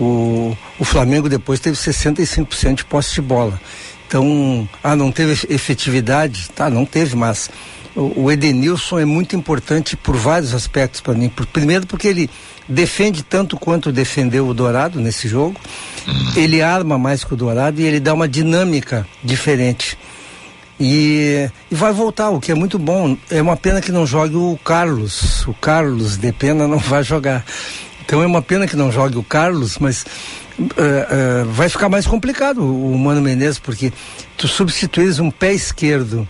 [0.00, 3.60] o, o Flamengo depois teve 65% de posse de bola.
[4.08, 6.48] Então, ah, não teve efetividade?
[6.50, 7.48] Tá, não teve, mas
[7.94, 11.28] o, o Edenilson é muito importante por vários aspectos para mim.
[11.28, 12.30] Por, primeiro, porque ele
[12.68, 15.60] defende tanto quanto defendeu o Dourado nesse jogo,
[16.34, 19.98] ele arma mais que o Dourado e ele dá uma dinâmica diferente.
[20.78, 23.14] E, e, vai voltar, o que é muito bom.
[23.30, 25.46] É uma pena que não jogue o Carlos.
[25.46, 27.44] O Carlos de pena não vai jogar.
[28.10, 30.04] Então é uma pena que não jogue o Carlos, mas
[30.58, 33.92] uh, uh, vai ficar mais complicado o Mano Menezes, porque
[34.36, 36.26] tu substituís um pé esquerdo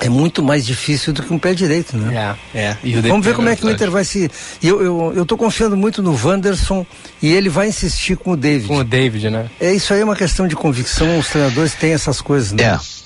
[0.00, 2.34] é muito mais difícil do que um pé direito, né?
[2.54, 2.76] É, é.
[3.02, 4.30] Vamos ver como é que o Inter vai se.
[4.62, 6.86] Eu, eu, eu tô confiando muito no Wanderson
[7.20, 8.68] e ele vai insistir com o David.
[8.68, 9.50] Com o David, né?
[9.60, 11.18] É isso aí, é uma questão de convicção.
[11.18, 12.62] Os treinadores têm essas coisas, né?
[12.62, 12.99] É.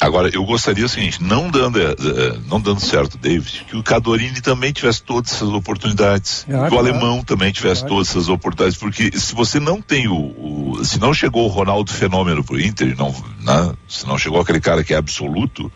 [0.00, 3.82] Agora, eu gostaria o seguinte, não dando, é, é, não dando certo, David, que o
[3.82, 7.96] Cadorini também tivesse todas essas oportunidades, ah, que o alemão também tivesse claro.
[7.96, 11.92] todas essas oportunidades, porque se você não tem o, o, se não chegou o Ronaldo
[11.92, 15.70] Fenômeno pro Inter, não, né, se não chegou aquele cara que é absoluto,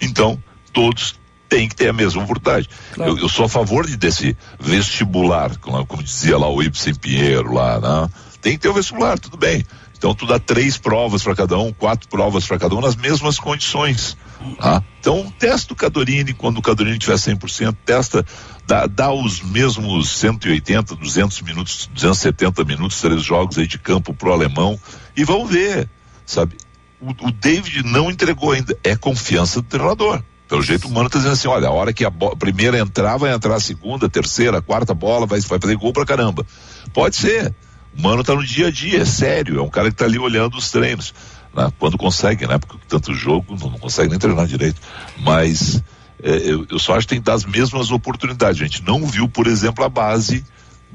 [0.00, 1.14] então todos
[1.48, 2.68] têm que ter a mesma oportunidade.
[2.94, 3.12] Claro.
[3.12, 7.52] Eu, eu, sou a favor de desse vestibular, como, como dizia lá o Ibsen Pinheiro
[7.52, 8.08] lá, né?
[8.40, 9.64] Tem que ter o vestibular, tudo bem.
[10.06, 13.40] Então tu dá três provas para cada um, quatro provas para cada um nas mesmas
[13.40, 14.16] condições.
[14.56, 14.80] Tá?
[15.00, 18.24] Então testa o Cadorini quando o Cadorini tiver 100%, testa,
[18.64, 24.32] dá, dá os mesmos 180, 200 minutos, 270 minutos, três jogos aí de campo pro
[24.32, 24.78] alemão
[25.16, 25.90] e vamos ver,
[26.24, 26.56] sabe?
[27.00, 30.22] O, o David não entregou ainda, é confiança do treinador.
[30.46, 33.34] Pelo jeito o Mano tá dizendo assim, olha, a hora que a primeira entrar, vai
[33.34, 36.46] entrar a segunda, a terceira, a quarta bola, vai, vai fazer gol pra caramba.
[36.94, 37.52] Pode ser,
[37.98, 40.56] Mano tá no dia a dia, é sério, é um cara que tá ali olhando
[40.56, 41.14] os treinos.
[41.54, 41.72] Né?
[41.78, 42.58] Quando consegue, né?
[42.58, 44.80] Porque tanto jogo não, não consegue nem treinar direito.
[45.18, 45.82] Mas
[46.22, 48.60] é, eu, eu, só acho que tem que dar as mesmas oportunidades.
[48.60, 50.44] A gente não viu, por exemplo, a base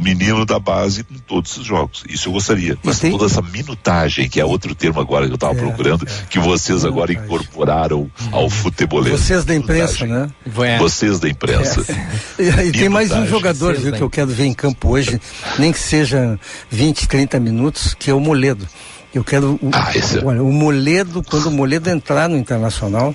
[0.01, 2.03] menino da base em todos os jogos.
[2.09, 2.77] Isso eu gostaria.
[2.83, 3.11] Mas tem...
[3.11, 6.39] toda essa minutagem, que é outro termo agora que eu estava é, procurando, é, que
[6.39, 9.21] vocês agora incorporaram ao futebolês.
[9.21, 10.29] Vocês da imprensa, né?
[10.79, 11.85] Vocês da imprensa.
[12.37, 12.65] É.
[12.65, 15.19] E tem mais um jogador viu, que eu quero ver em campo hoje,
[15.59, 18.67] nem que seja 20, 30 minutos, que é o Moledo.
[19.13, 20.19] Eu quero o, ah, esse...
[20.19, 23.13] É- olha, o Moledo, quando o Moledo entrar no Internacional,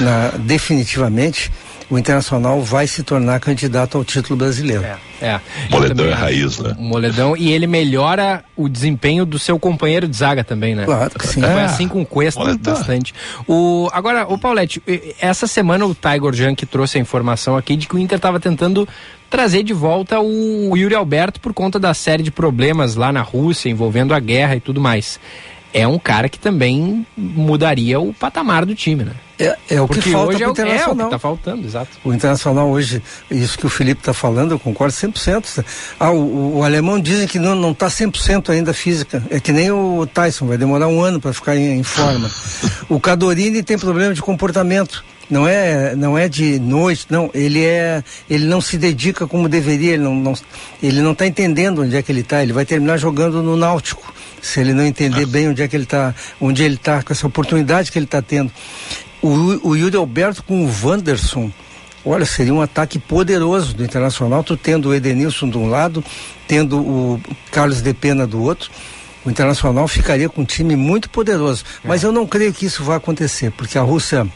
[0.00, 1.50] na, definitivamente,
[1.90, 4.84] o Internacional vai se tornar candidato ao título brasileiro.
[4.84, 5.40] É, é.
[5.70, 6.74] Moledão é raiz, né?
[6.78, 10.84] Moledão e ele melhora o desempenho do seu companheiro de zaga também, né?
[10.84, 11.40] Claro que sim.
[11.40, 11.64] Foi é.
[11.64, 12.74] assim com o Cuesta Moledão.
[12.74, 13.14] bastante.
[13.46, 14.82] O, agora, o Paulette,
[15.20, 18.86] essa semana o Tiger Junk trouxe a informação aqui de que o Inter estava tentando
[19.30, 23.70] trazer de volta o Yuri Alberto por conta da série de problemas lá na Rússia
[23.70, 25.18] envolvendo a guerra e tudo mais.
[25.72, 29.12] É um cara que também mudaria o patamar do time, né?
[29.38, 30.88] É, é o Porque que falta hoje é o, Internacional.
[30.88, 31.90] É o que está faltando, exato.
[32.04, 35.64] O Internacional hoje, isso que o Felipe está falando, eu concordo 100%.
[35.98, 39.22] Ah, o, o alemão dizem que não está 100% ainda física.
[39.30, 42.28] É que nem o Tyson, vai demorar um ano para ficar em, em forma.
[42.88, 48.02] o Cadorini tem problema de comportamento não é não é de noite não ele é
[48.30, 50.32] ele não se dedica como deveria ele não, não
[50.82, 54.14] ele não está entendendo onde é que ele está ele vai terminar jogando no Náutico
[54.40, 57.26] se ele não entender bem onde é que ele está onde ele está com essa
[57.26, 58.50] oportunidade que ele está tendo
[59.22, 61.50] o, o Yuri Alberto com o Wanderson,
[62.04, 66.02] olha, seria um ataque poderoso do Internacional, tu tendo o Edenilson de um lado,
[66.46, 68.70] tendo o Carlos de Pena do outro.
[69.24, 71.64] O Internacional ficaria com um time muito poderoso.
[71.84, 72.06] Mas é.
[72.06, 74.26] eu não creio que isso vá acontecer, porque a Rússia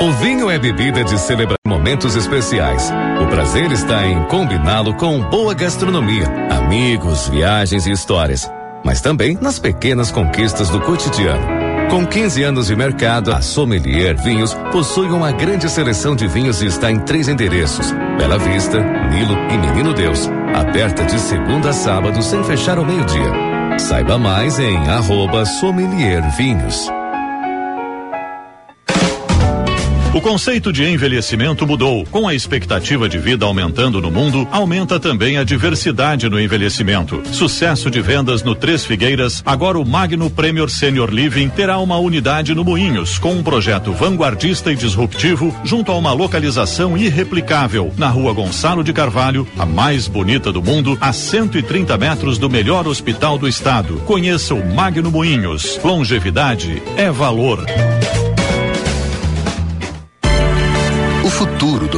[0.00, 2.90] O vinho é bebida de celebrar momentos especiais.
[3.22, 8.50] O prazer está em combiná-lo com boa gastronomia, amigos, viagens e histórias,
[8.82, 11.61] mas também nas pequenas conquistas do cotidiano.
[11.92, 16.66] Com 15 anos de mercado, a Sommelier Vinhos possui uma grande seleção de vinhos e
[16.66, 20.26] está em três endereços: Bela Vista, Nilo e Menino Deus.
[20.54, 23.78] Aberta de segunda a sábado sem fechar ao meio-dia.
[23.78, 26.88] Saiba mais em arroba Sommelier Vinhos.
[30.14, 32.04] O conceito de envelhecimento mudou.
[32.10, 37.22] Com a expectativa de vida aumentando no mundo, aumenta também a diversidade no envelhecimento.
[37.32, 42.54] Sucesso de vendas no Três Figueiras, agora o Magno Premier Senior Living terá uma unidade
[42.54, 48.34] no Moinhos, com um projeto vanguardista e disruptivo, junto a uma localização irreplicável, na rua
[48.34, 53.48] Gonçalo de Carvalho, a mais bonita do mundo, a 130 metros do melhor hospital do
[53.48, 53.96] estado.
[54.04, 55.80] Conheça o Magno Moinhos.
[55.82, 57.64] Longevidade é valor.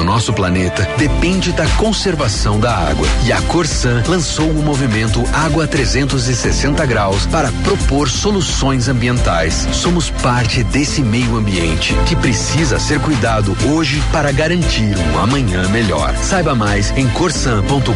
[0.04, 3.08] Nosso planeta depende da conservação da água.
[3.24, 9.66] E a Corsan lançou o movimento Água 360 Graus para propor soluções ambientais.
[9.72, 16.14] Somos parte desse meio ambiente que precisa ser cuidado hoje para garantir um amanhã melhor.
[16.16, 17.94] Saiba mais em corsan.com.br.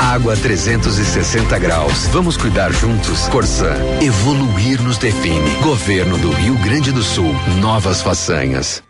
[0.00, 2.08] Água 360 Graus.
[2.12, 3.28] Vamos cuidar juntos.
[3.28, 3.76] Corsan.
[4.00, 5.50] Evoluir nos define.
[5.62, 7.34] Governo do Rio Grande do Sul.
[7.60, 8.85] Novas façanhas.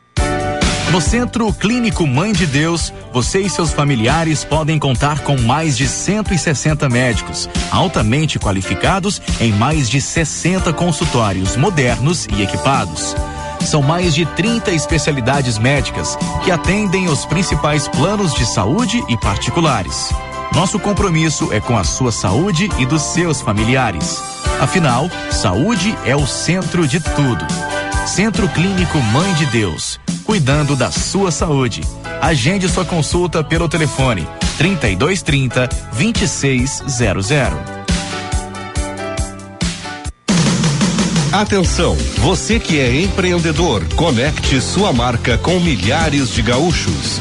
[0.97, 5.87] No Centro Clínico Mãe de Deus, você e seus familiares podem contar com mais de
[5.87, 13.15] 160 médicos, altamente qualificados em mais de 60 consultórios modernos e equipados.
[13.61, 20.09] São mais de 30 especialidades médicas que atendem os principais planos de saúde e particulares.
[20.55, 24.19] Nosso compromisso é com a sua saúde e dos seus familiares.
[24.59, 27.76] Afinal, saúde é o centro de tudo.
[28.07, 31.83] Centro Clínico Mãe de Deus cuidando da sua saúde.
[32.21, 34.27] Agende sua consulta pelo telefone
[34.59, 37.31] 3230 2600.
[41.33, 47.21] Atenção, você que é empreendedor, conecte sua marca com milhares de gaúchos.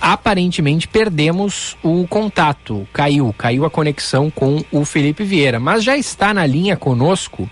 [0.00, 6.32] Aparentemente perdemos o contato, caiu, caiu a conexão com o Felipe Vieira, mas já está
[6.32, 7.48] na linha conosco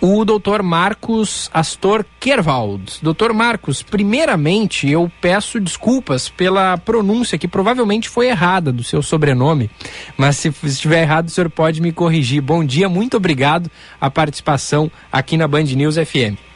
[0.00, 2.98] o doutor Marcos Astor Kerwald.
[3.00, 9.70] Doutor Marcos, primeiramente eu peço desculpas pela pronúncia que provavelmente foi errada do seu sobrenome,
[10.16, 12.40] mas se estiver errado o senhor pode me corrigir.
[12.40, 16.51] Bom dia, muito obrigado a participação aqui na Band News FM.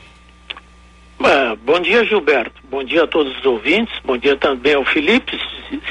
[1.67, 2.63] Bom dia, Gilberto.
[2.71, 3.95] Bom dia a todos os ouvintes.
[4.05, 5.39] Bom dia também ao Felipe,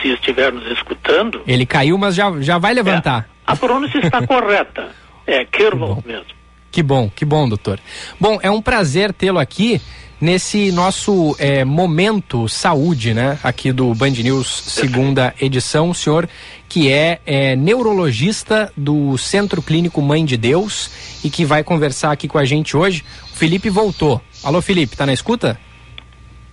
[0.02, 1.42] se, estiver nos escutando.
[1.46, 3.28] Ele caiu, mas já, já vai levantar.
[3.30, 4.90] É, a pronúncia está correta.
[5.28, 6.26] É Kerwald mesmo.
[6.72, 7.80] Que bom, que bom, doutor.
[8.20, 9.82] Bom, é um prazer tê-lo aqui
[10.20, 13.38] nesse nosso é, momento saúde, né?
[13.44, 15.90] Aqui do Band News, segunda edição.
[15.90, 16.28] O senhor
[16.68, 20.90] que é, é, neurologista do Centro Clínico Mãe de Deus
[21.24, 23.04] e que vai conversar aqui com a gente hoje.
[23.32, 24.22] O Felipe voltou.
[24.46, 25.60] Alô, Felipe, tá na escuta?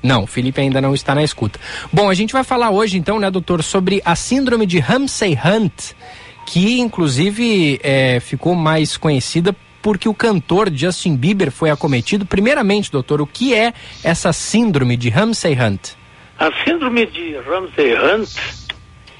[0.02, 1.60] Não, Felipe ainda não está na escuta.
[1.92, 5.92] Bom, a gente vai falar hoje, então, né, doutor, sobre a síndrome de Ramsay Hunt,
[6.46, 12.24] que inclusive é, ficou mais conhecida porque o cantor Justin Bieber foi acometido.
[12.24, 15.90] Primeiramente, doutor, o que é essa síndrome de Ramsay Hunt?
[16.38, 18.30] A síndrome de Ramsay Hunt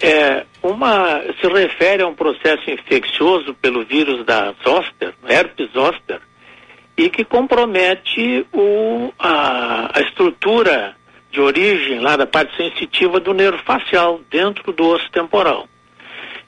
[0.00, 6.22] é uma se refere a um processo infeccioso pelo vírus da zoster, herpes zoster,
[7.02, 10.94] e que compromete o, a, a estrutura
[11.32, 15.66] de origem lá da parte sensitiva do nervo facial dentro do osso temporal.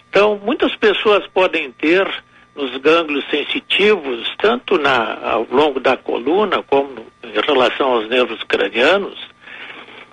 [0.08, 2.06] Então, muitas pessoas podem ter
[2.54, 9.18] nos gânglios sensitivos, tanto na, ao longo da coluna como em relação aos nervos cranianos,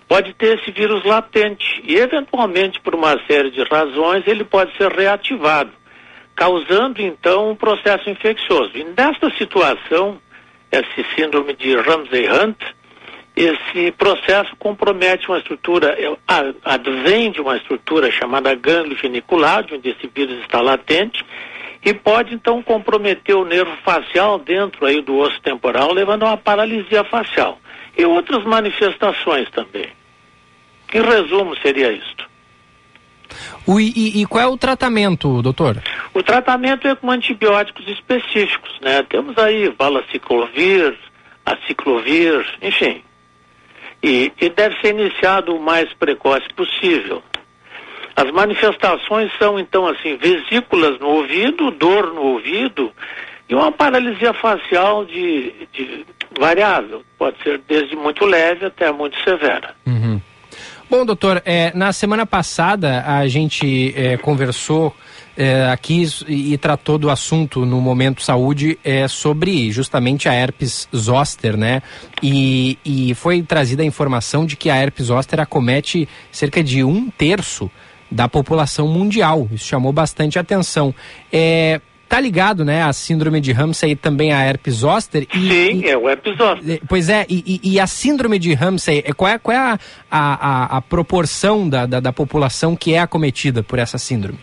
[0.07, 4.91] pode ter esse vírus latente e, eventualmente, por uma série de razões, ele pode ser
[4.91, 5.71] reativado,
[6.35, 8.71] causando então um processo infeccioso.
[8.73, 10.19] E nesta situação,
[10.71, 12.57] esse síndrome de Ramsay Hunt,
[13.35, 16.15] esse processo compromete uma estrutura, é,
[16.63, 21.25] advém de uma estrutura chamada gânglio genicular, onde esse vírus está latente,
[21.83, 26.37] e pode então comprometer o nervo facial dentro aí do osso temporal, levando a uma
[26.37, 27.59] paralisia facial.
[27.97, 29.87] E outras manifestações também.
[30.93, 32.30] Em resumo, seria isto.
[33.65, 35.81] O, e, e, qual é o tratamento, doutor?
[36.13, 39.03] O tratamento é com antibióticos específicos, né?
[39.09, 40.97] Temos aí valaciclovir,
[41.45, 43.03] aciclovir, enfim.
[44.03, 47.21] E, e deve ser iniciado o mais precoce possível.
[48.15, 52.91] As manifestações são, então, assim, vesículas no ouvido, dor no ouvido
[53.47, 56.05] e uma paralisia facial de, de
[56.39, 57.03] variável.
[57.17, 59.75] Pode ser desde muito leve até muito severa.
[59.85, 60.21] Uhum.
[60.91, 64.93] Bom, doutor, é, na semana passada a gente é, conversou
[65.37, 71.55] é, aqui e, tratou do assunto no Momento Saúde é, sobre justamente a herpes zoster,
[71.55, 71.81] né?
[72.21, 77.09] E, e foi trazida a informação de que a herpes zoster acomete cerca de um
[77.09, 77.71] terço
[78.11, 79.47] da população mundial.
[79.49, 80.93] Isso chamou bastante atenção.
[81.31, 81.79] É,
[82.11, 85.25] tá ligado, né, a síndrome de Ramsay e também a herpes zoster.
[85.33, 86.81] E, Sim, e, é o herpes zoster.
[86.89, 89.79] Pois é, e, e, a síndrome de Ramsay, é, qual é, qual é a,
[90.11, 94.39] a, a proporção da, da, da, população que é acometida por essa síndrome?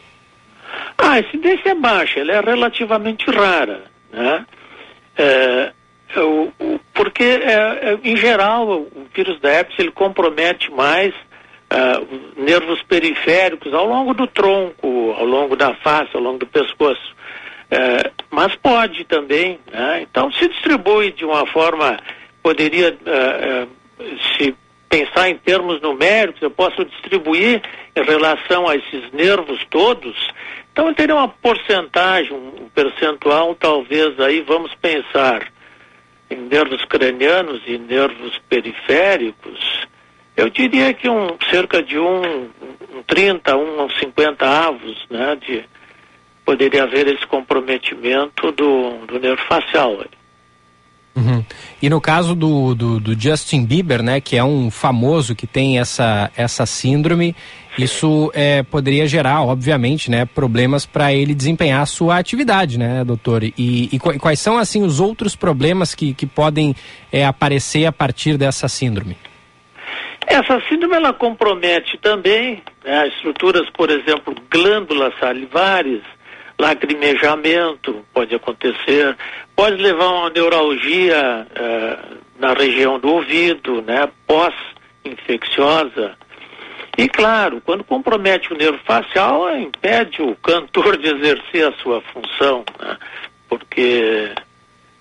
[0.97, 4.47] Ah, a incidência é baixa, ela é relativamente rara, né?
[5.19, 5.73] É,
[6.17, 11.13] é o, o, porque, é, é, em geral, o vírus da herpes ele compromete mais
[11.15, 17.18] uh, nervos periféricos ao longo do tronco, ao longo da face, ao longo do pescoço.
[17.71, 20.01] É, mas pode também, né?
[20.01, 21.99] então se distribui de uma forma,
[22.43, 23.65] poderia uh,
[24.03, 24.55] uh, se
[24.89, 27.61] pensar em termos numéricos, eu posso distribuir
[27.95, 30.17] em relação a esses nervos todos,
[30.73, 35.47] então eu teria uma porcentagem, um percentual, talvez aí vamos pensar
[36.31, 39.87] em nervos cranianos e nervos periféricos,
[40.39, 42.45] eu diria que um, cerca de um,
[42.95, 45.65] um 30, um 50 avos, né, de,
[46.49, 50.03] poderia haver esse comprometimento do, do nervo facial.
[51.15, 51.45] Uhum.
[51.83, 55.79] E no caso do, do, do, Justin Bieber, né, que é um famoso que tem
[55.79, 57.37] essa, essa síndrome,
[57.77, 63.45] isso é, poderia gerar, obviamente, né, problemas para ele desempenhar a sua atividade, né, doutor?
[63.45, 66.75] E, e, quais são, assim, os outros problemas que, que podem
[67.13, 69.19] é, aparecer a partir dessa síndrome?
[70.27, 76.01] Essa síndrome ela compromete também né, as estruturas, por exemplo, glândulas salivares,
[76.59, 79.17] lacrimejamento pode acontecer,
[79.55, 81.99] pode levar a uma neuralgia eh,
[82.39, 86.17] na região do ouvido, né, pós-infecciosa.
[86.97, 92.65] E claro, quando compromete o nervo facial, impede o cantor de exercer a sua função,
[92.81, 92.97] né,
[93.49, 94.33] porque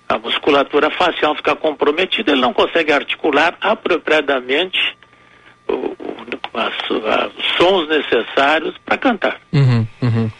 [0.07, 4.95] a musculatura facial fica comprometida, ele não consegue articular apropriadamente
[5.67, 5.97] o, o,
[7.37, 9.39] os sons necessários para cantar.
[9.51, 10.31] Uhum, uhum.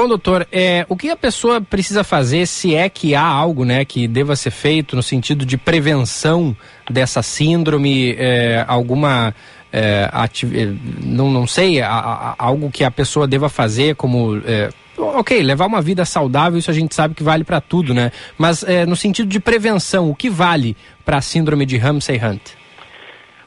[0.00, 3.84] Bom, doutor, é, o que a pessoa precisa fazer se é que há algo né,
[3.84, 6.56] que deva ser feito no sentido de prevenção
[6.88, 9.34] dessa síndrome, é, alguma.
[9.70, 10.72] É, é
[11.04, 15.66] não, não sei, a, a, algo que a pessoa deva fazer como é, ok, levar
[15.66, 18.10] uma vida saudável, isso a gente sabe que vale para tudo, né?
[18.38, 22.52] Mas é, no sentido de prevenção, o que vale para a síndrome de Ramsay-Hunt?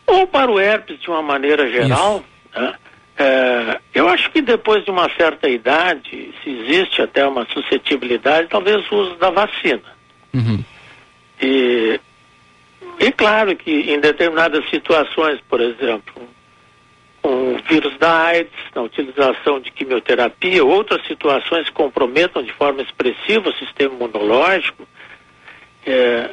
[0.06, 2.24] Ou para o herpes de uma maneira geral,
[2.56, 2.76] né?
[3.18, 8.90] É, eu acho que depois de uma certa idade, se existe até uma suscetibilidade, talvez
[8.92, 9.84] o uso da vacina.
[10.34, 10.64] Uhum.
[11.42, 12.00] E,
[13.00, 16.28] e claro que em determinadas situações, por exemplo,
[17.22, 22.82] com o vírus da AIDS, na utilização de quimioterapia, outras situações que comprometam de forma
[22.82, 24.88] expressiva o sistema imunológico,
[25.86, 26.30] é,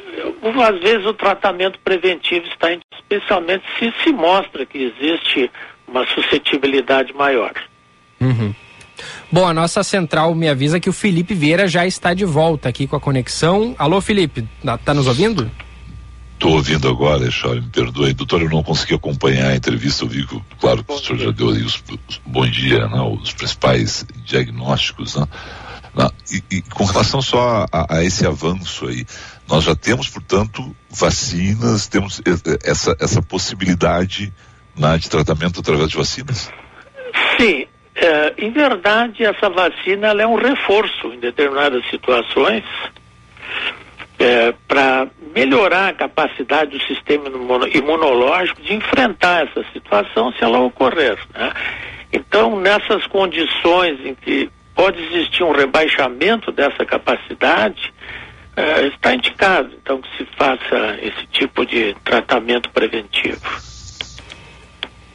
[0.67, 5.51] às vezes o tratamento preventivo está, especialmente se se mostra que existe
[5.91, 7.53] uma suscetibilidade maior.
[8.19, 8.55] Uhum.
[9.31, 12.87] Bom, a nossa central me avisa que o Felipe Vieira já está de volta aqui
[12.87, 13.75] com a conexão.
[13.77, 14.47] Alô, Felipe,
[14.83, 15.49] tá, nos ouvindo?
[16.33, 18.13] Estou ouvindo agora, Charles, me perdoe.
[18.13, 21.31] Doutor, eu não consegui acompanhar a entrevista, eu vi que, claro, que o senhor já
[21.31, 21.75] deu aí os,
[22.09, 25.27] os bom dia, né, os principais diagnósticos, né?
[26.31, 29.05] E, e, com relação só a, a, esse avanço aí,
[29.47, 32.21] nós já temos, portanto, vacinas, temos
[32.63, 34.33] essa, essa possibilidade
[34.77, 36.51] na, de tratamento através de vacinas?
[37.39, 37.67] Sim.
[37.93, 42.63] É, em verdade, essa vacina é um reforço em determinadas situações
[44.17, 47.25] é, para melhorar a capacidade do sistema
[47.73, 51.17] imunológico de enfrentar essa situação se ela ocorrer.
[51.33, 51.51] Né?
[52.13, 57.93] Então, nessas condições em que pode existir um rebaixamento dessa capacidade,
[58.55, 63.41] é, está indicado então que se faça esse tipo de tratamento preventivo.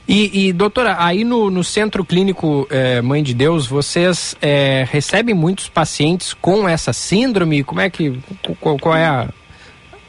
[0.09, 5.35] E, e, doutora, aí no, no Centro Clínico é, Mãe de Deus, vocês é, recebem
[5.35, 7.65] muitos pacientes com essa síndrome?
[7.65, 8.21] Como é que.
[8.61, 9.29] Qual, qual é a.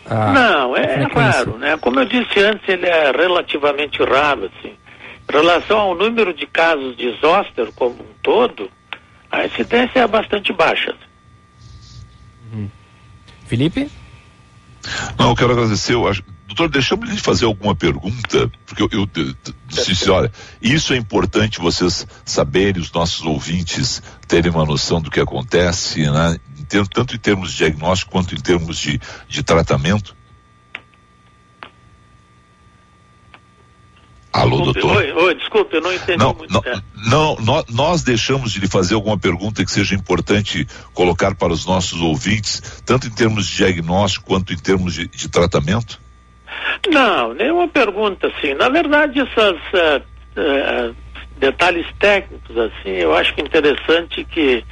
[0.07, 1.77] a Não, é, raro, né?
[1.77, 4.73] Como eu disse antes, ele é relativamente raro, assim.
[5.29, 8.69] Em relação ao número de casos de zoster como um todo,
[9.31, 10.93] a incidência é bastante baixa.
[12.53, 12.69] Uhum.
[13.47, 13.89] Felipe?
[15.17, 16.23] Não, eu quero agradecer, eu acho
[16.57, 19.35] Doutor, deixamos de fazer alguma pergunta, porque eu, eu, eu
[19.67, 25.19] disse, olha, isso é importante vocês saberem, os nossos ouvintes terem uma noção do que
[25.19, 26.39] acontece, né?
[26.57, 28.99] Em ter, tanto em termos de diagnóstico quanto em termos de,
[29.29, 30.17] de tratamento.
[34.33, 34.97] Alô, desculpe, doutor?
[34.97, 36.51] Oi, oi, desculpe, eu não entendi não, muito.
[36.51, 36.63] Não,
[37.05, 41.67] não, nós, nós, deixamos de lhe fazer alguma pergunta que seja importante colocar para os
[41.67, 46.06] nossos ouvintes, tanto em termos de diagnóstico quanto em termos de, de tratamento?
[46.89, 48.53] Não, nenhuma pergunta assim.
[48.53, 50.01] Na verdade, essas uh,
[50.37, 50.95] uh,
[51.37, 54.63] detalhes técnicos assim, eu acho é interessante que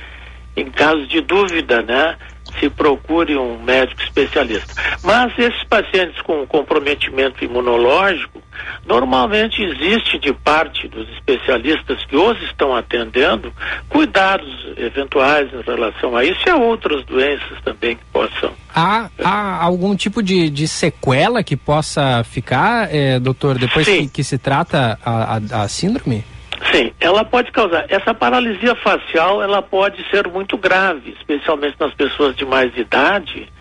[0.56, 2.18] em caso de dúvida, né,
[2.60, 4.74] se procure um médico especialista.
[5.04, 8.42] Mas esses pacientes com comprometimento imunológico,
[8.86, 13.52] normalmente existe de parte dos especialistas que os estão atendendo
[13.90, 14.48] cuidados
[14.78, 18.52] eventuais em relação a isso e a outras doenças também que possam.
[18.74, 24.24] Há, há algum tipo de, de sequela que possa ficar, eh, doutor, depois que, que,
[24.24, 26.24] se trata a, a, a síndrome?
[26.72, 27.86] Sim, ela pode causar.
[27.90, 33.52] Essa paralisia facial, ela pode ser muito grave, especialmente nas pessoas de mais idade,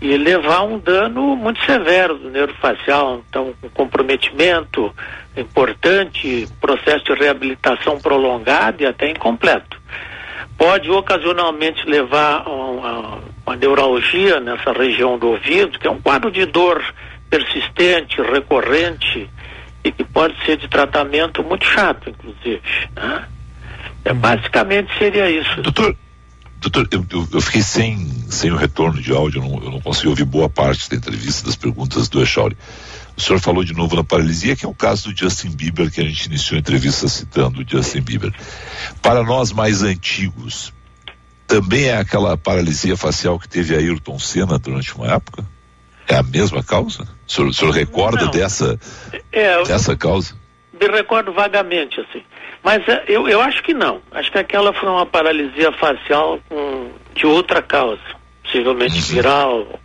[0.00, 3.22] e levar um dano muito severo do nervo facial.
[3.28, 4.94] Então, um comprometimento
[5.36, 9.78] importante, processo de reabilitação prolongado e até incompleto.
[10.56, 16.30] Pode ocasionalmente levar a uma, uma neuralgia nessa região do ouvido, que é um quadro
[16.30, 16.82] de dor
[17.30, 19.30] persistente, recorrente,
[19.82, 22.62] e que pode ser de tratamento muito chato, inclusive.
[22.94, 23.28] Né?
[24.04, 25.62] É, basicamente seria isso.
[25.62, 25.96] Doutor,
[26.58, 30.08] doutor eu, eu, fiquei sem, sem o retorno de áudio, eu não, eu não consegui
[30.08, 32.56] ouvir boa parte da entrevista, das perguntas do Echauri.
[33.16, 36.00] O senhor falou de novo na paralisia, que é o caso do Justin Bieber, que
[36.00, 38.32] a gente iniciou a entrevista citando o Justin Bieber.
[39.02, 40.72] Para nós mais antigos,
[41.46, 45.44] também é aquela paralisia facial que teve Ayrton Senna durante uma época?
[46.10, 47.04] É a mesma causa?
[47.26, 48.30] O senhor, o senhor recorda Não.
[48.32, 48.78] dessa,
[49.30, 50.34] é, dessa causa?
[50.72, 52.22] Me recordo vagamente, assim.
[52.64, 54.00] Mas é, eu, eu acho que não.
[54.10, 58.02] Acho que aquela foi uma paralisia facial com, de outra causa.
[58.42, 59.02] Possivelmente uhum.
[59.02, 59.80] viral,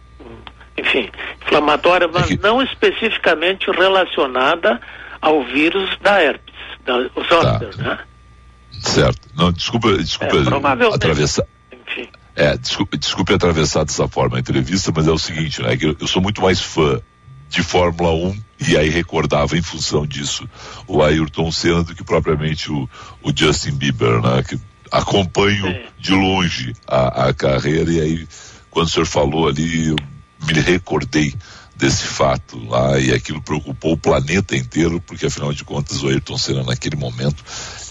[0.78, 1.10] enfim,
[1.46, 2.42] inflamatória, mas é que...
[2.42, 4.82] não especificamente relacionada
[5.22, 7.84] ao vírus da herpes, da, o zoster, tá.
[7.84, 8.00] né?
[8.82, 9.28] Certo.
[9.36, 11.46] Não, desculpa, desculpa é, atravessar.
[12.36, 15.78] É, desculpe, desculpe atravessar dessa forma a entrevista, mas é o seguinte, né?
[15.78, 17.02] Que eu, eu sou muito mais fã
[17.50, 20.48] de Fórmula 1 e aí recordava em função disso
[20.88, 22.90] o Ayrton Senna do que propriamente o,
[23.24, 24.44] o Justin Bieber, né?
[24.44, 24.60] Que
[24.92, 28.28] acompanho de longe a, a carreira e aí
[28.70, 29.96] quando o senhor falou ali eu
[30.46, 31.34] me recordei
[31.76, 36.38] desse fato lá e aquilo preocupou o planeta inteiro porque afinal de contas o Ayrton
[36.38, 37.44] Senna naquele momento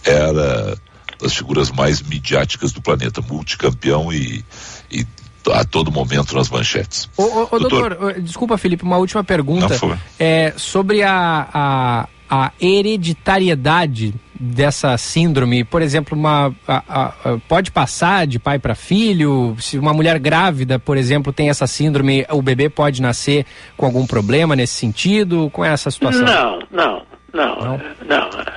[0.05, 0.77] era
[1.25, 4.45] das figuras mais midiáticas do planeta, multicampeão e,
[4.93, 5.07] e
[5.51, 7.09] a todo momento nas manchetes.
[7.17, 9.75] Ô, ô, ô doutor, doutor, desculpa, Felipe, uma última pergunta.
[10.19, 18.27] É, sobre a, a, a, hereditariedade dessa síndrome, por exemplo, uma, a, a, pode passar
[18.27, 19.57] de pai para filho?
[19.59, 23.47] Se uma mulher grávida, por exemplo, tem essa síndrome, o bebê pode nascer
[23.79, 25.49] com algum problema nesse sentido?
[25.51, 26.27] Com é essa situação?
[26.27, 27.03] Não, não,
[27.33, 27.79] não, não.
[28.07, 28.54] não.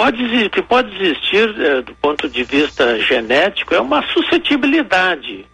[0.00, 5.44] Pode, que pode existir é, do ponto de vista genético é uma suscetibilidade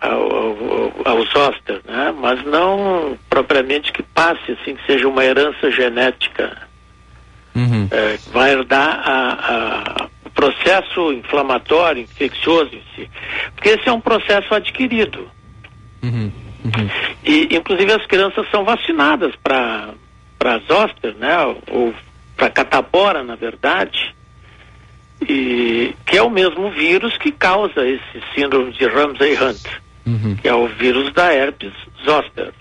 [0.00, 2.14] ao, ao, ao zoster, né?
[2.18, 6.66] mas não propriamente que passe assim, que seja uma herança genética.
[7.54, 7.86] Uhum.
[7.90, 13.10] É, vai herdar a, a, o processo inflamatório, infeccioso em si.
[13.54, 15.30] Porque esse é um processo adquirido.
[16.02, 16.32] Uhum.
[16.64, 16.90] Uhum.
[17.22, 21.36] E, inclusive, as crianças são vacinadas para zoster, né?
[21.70, 21.92] Ou
[22.38, 24.14] para catapora, na verdade,
[25.20, 29.66] e que é o mesmo vírus que causa esse síndrome de Ramsay-Hunt,
[30.06, 30.36] uhum.
[30.36, 31.72] que é o vírus da herpes
[32.06, 32.52] zoster.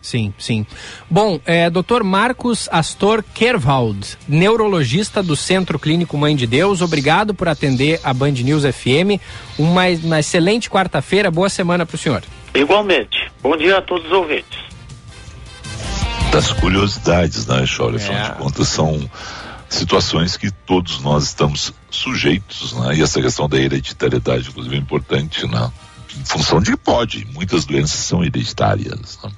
[0.00, 0.66] Sim, sim.
[1.08, 2.02] Bom, é, Dr.
[2.02, 8.32] Marcos Astor Kerwald, neurologista do Centro Clínico Mãe de Deus, obrigado por atender a Band
[8.32, 9.22] News FM.
[9.56, 12.24] Uma, uma excelente quarta-feira, boa semana para o senhor.
[12.52, 13.30] Igualmente.
[13.40, 14.71] Bom dia a todos os ouvintes
[16.32, 17.96] das curiosidades, né, Chore?
[17.96, 18.30] Afinal é.
[18.30, 19.10] de contas, são
[19.68, 22.96] situações que todos nós estamos sujeitos, né?
[22.96, 25.70] E essa questão da hereditariedade, inclusive, é importante, né?
[26.18, 29.18] Em função de que pode, muitas doenças são hereditárias.
[29.22, 29.30] Né?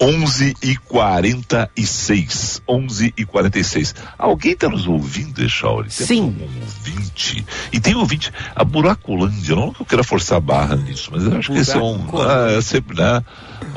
[0.00, 2.62] 11 e 46.
[2.68, 3.94] 11 e 46.
[4.18, 5.90] Alguém está nos ouvindo, Echauri?
[5.90, 6.36] Sim.
[6.40, 7.44] Um ouvinte.
[7.72, 11.36] E tem ouvinte, a Buracolândia, não que eu queira forçar a barra nisso, mas eu
[11.36, 12.06] acho que esse é um.
[12.20, 13.22] Ah, é sempre, né?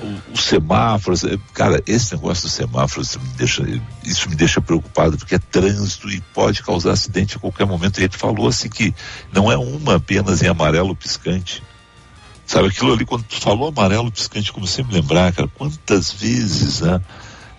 [0.01, 1.15] o, o semáforo,
[1.53, 6.09] cara, esse negócio do semáforo isso me, deixa, isso me deixa preocupado, porque é trânsito
[6.09, 7.99] e pode causar acidente a qualquer momento.
[7.99, 8.93] A gente falou assim que
[9.31, 11.63] não é uma apenas em amarelo piscante.
[12.45, 17.01] Sabe aquilo ali, quando tu falou amarelo piscante, como sempre lembrar, cara, quantas vezes, né?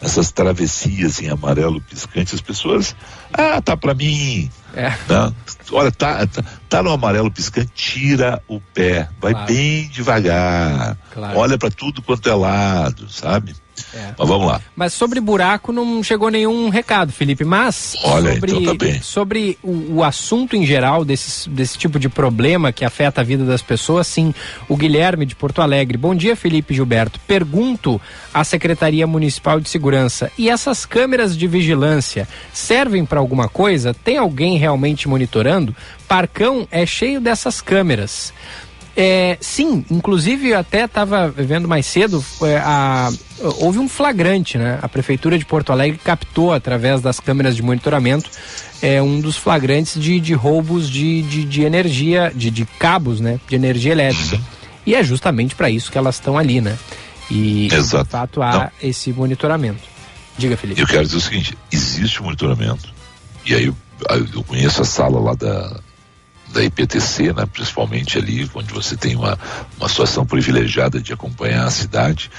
[0.01, 2.95] essas travessias em amarelo piscante, as pessoas,
[3.32, 4.51] ah, tá para mim.
[4.74, 4.91] É.
[4.91, 5.34] Né?
[5.72, 9.47] Olha, tá, tá, tá, no amarelo piscante, tira o pé, vai claro.
[9.47, 10.97] bem devagar.
[11.12, 11.39] Claro.
[11.39, 13.55] Olha para tudo quanto é lado, sabe?
[13.95, 14.14] É.
[14.18, 14.61] Mas vamos lá.
[14.74, 17.45] Mas sobre buraco não chegou nenhum recado, Felipe.
[17.45, 22.09] Mas Olha, sobre, então tá sobre o, o, assunto em geral desse, desse tipo de
[22.09, 24.35] problema que afeta a vida das pessoas, sim.
[24.68, 25.99] O Guilherme de Porto Alegre.
[25.99, 27.20] Bom dia, Felipe Gilberto.
[27.27, 28.01] Pergunto
[28.33, 33.95] à Secretaria Municipal de Segurança: e essas câmeras de vigilância servem para alguma coisa?
[33.95, 35.74] Tem alguém realmente monitorando?
[36.09, 38.33] Parcão é cheio dessas câmeras.
[38.97, 43.12] É, sim, inclusive eu até estava vendo mais cedo, é, a,
[43.59, 44.78] houve um flagrante, né?
[44.80, 48.30] A Prefeitura de Porto Alegre captou através das câmeras de monitoramento
[48.80, 53.38] é, um dos flagrantes de, de roubos de, de, de energia, de, de cabos, né?
[53.47, 54.40] De energia elétrica.
[54.86, 56.78] E é justamente para isso que elas estão ali, né?
[57.30, 58.05] E Exato.
[58.05, 58.70] de fato há Não.
[58.88, 59.82] esse monitoramento.
[60.38, 60.80] Diga, Felipe.
[60.80, 62.94] Eu quero dizer o seguinte: existe monitoramento,
[63.44, 63.76] e aí eu,
[64.34, 65.80] eu conheço a sala lá da,
[66.53, 69.38] da IPTC, né, principalmente ali, onde você tem uma,
[69.78, 72.30] uma situação privilegiada de acompanhar a cidade.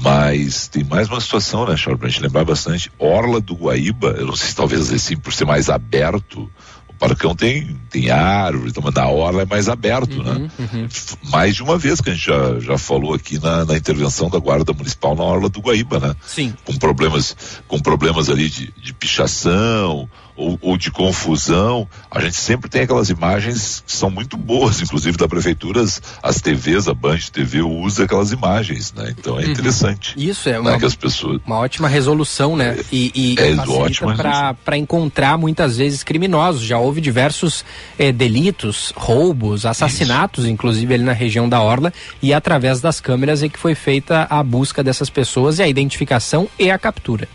[0.00, 2.90] Mas tem mais uma situação, né, Charles, pra gente lembrar bastante.
[2.98, 6.50] Orla do Guaíba, eu não sei se talvez assim, por ser mais aberto,
[6.88, 10.32] o Parcão tem, tem árvore, então, mas na orla é mais aberto, né?
[10.32, 10.50] uhum, né?
[10.58, 10.88] Uhum.
[11.30, 14.38] Mais de uma vez que a gente já, já falou aqui na, na intervenção da
[14.38, 16.14] Guarda Municipal na Orla do Guaíba, né?
[16.26, 16.54] Sim.
[16.64, 17.36] Com problemas,
[17.66, 23.08] com problemas ali de, de pichação, ou, ou, de confusão, a gente sempre tem aquelas
[23.10, 28.04] imagens que são muito boas, inclusive da prefeitura, as, as TVs, a Band TV usa
[28.04, 29.14] aquelas imagens, né?
[29.18, 29.50] Então é uhum.
[29.50, 30.14] interessante.
[30.16, 30.58] Isso é né?
[30.58, 31.40] uma, que as pessoas...
[31.46, 32.76] uma ótima resolução, né?
[32.92, 36.62] E, e é, facilita para encontrar muitas vezes criminosos.
[36.62, 37.64] Já houve diversos
[37.98, 40.52] é, delitos, roubos, assassinatos, Isso.
[40.52, 44.42] inclusive ali na região da Orla, e através das câmeras é que foi feita a
[44.42, 47.28] busca dessas pessoas e a identificação e a captura.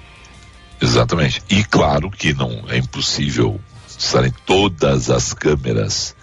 [0.82, 1.44] Exatamente.
[1.50, 6.16] E claro que não é impossível estarem todas as câmeras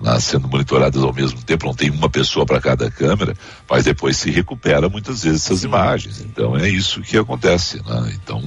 [0.00, 3.34] lá sendo monitoradas ao mesmo tempo, não tem uma pessoa para cada câmera,
[3.68, 6.20] mas depois se recupera muitas vezes essas imagens.
[6.20, 7.82] Então é isso que acontece.
[7.84, 8.12] Né?
[8.14, 8.42] Então,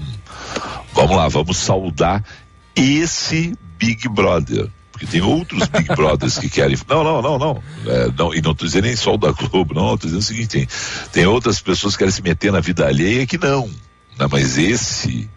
[0.93, 2.23] vamos lá, vamos saudar
[2.75, 4.69] esse Big Brother.
[4.91, 6.77] Porque tem outros Big Brothers que querem.
[6.87, 7.63] Não, não, não, não.
[7.85, 9.95] É, não e não estou dizendo nem só o da Globo, não.
[9.95, 10.67] Estou dizendo o seguinte: tem,
[11.11, 13.67] tem outras pessoas que querem se meter na vida alheia que não.
[14.17, 14.27] Né?
[14.29, 15.29] Mas esse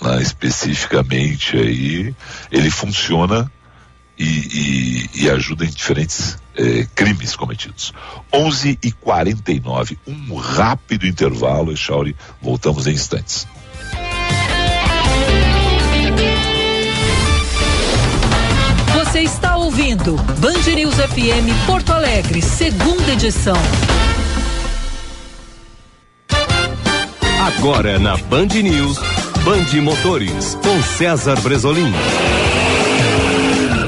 [0.00, 2.14] né, especificamente aí,
[2.50, 3.50] ele funciona
[4.18, 7.92] e, e, e ajuda em diferentes eh, crimes cometidos.
[8.32, 13.46] 11 e 49 um rápido intervalo, Echauri, voltamos em instantes.
[18.94, 23.56] Você está ouvindo Band News FM Porto Alegre, segunda edição.
[27.40, 28.98] Agora na Band News.
[29.48, 31.90] Band Motores, com César Bresolim.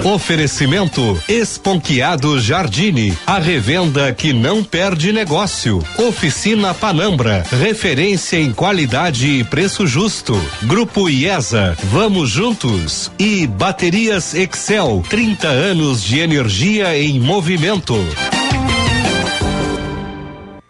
[0.02, 5.84] Oferecimento Esponquiado Jardine, a revenda que não perde negócio.
[5.98, 10.32] Oficina Panambra, referência em qualidade e preço justo.
[10.62, 13.12] Grupo IESA, vamos juntos.
[13.18, 17.96] E Baterias Excel, 30 anos de energia em movimento.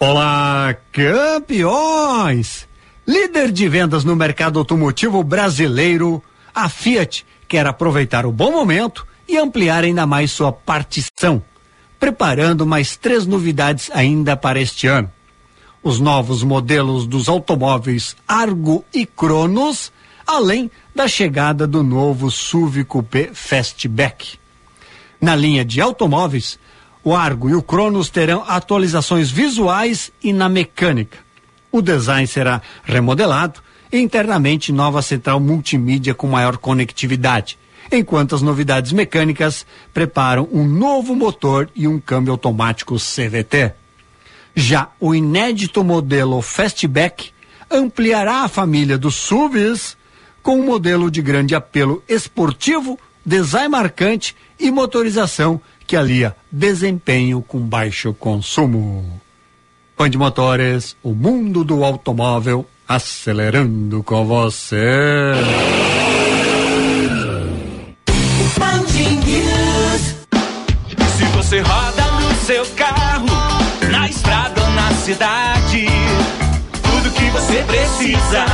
[0.01, 2.70] Olá, campeões!
[3.07, 6.23] Líder de vendas no mercado automotivo brasileiro,
[6.55, 11.43] a Fiat quer aproveitar o bom momento e ampliar ainda mais sua partição,
[11.99, 15.11] preparando mais três novidades ainda para este ano.
[15.83, 19.91] Os novos modelos dos automóveis Argo e Cronos,
[20.27, 24.39] além da chegada do novo SUV Coupé Fastback.
[25.19, 26.59] Na linha de automóveis,
[27.03, 31.30] o Argo e o Cronos terão atualizações visuais e na mecânica
[31.71, 33.61] o design será remodelado
[33.93, 37.59] e internamente nova central multimídia com maior conectividade,
[37.91, 43.73] enquanto as novidades mecânicas preparam um novo motor e um câmbio automático CVT.
[44.55, 47.31] Já o inédito modelo Fastback
[47.71, 49.97] ampliará a família dos SUVs
[50.43, 57.61] com um modelo de grande apelo esportivo, design marcante e motorização que alia desempenho com
[57.61, 59.21] baixo consumo.
[60.01, 65.35] Band Motores, o mundo do automóvel acelerando com você.
[71.19, 73.27] Se você roda no seu carro,
[73.91, 75.85] na estrada ou na cidade,
[76.83, 78.47] tudo que você precisa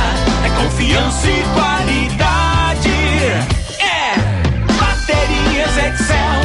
[0.43, 2.89] é confiança e qualidade.
[3.79, 4.17] É
[4.77, 6.41] Baterias Excel,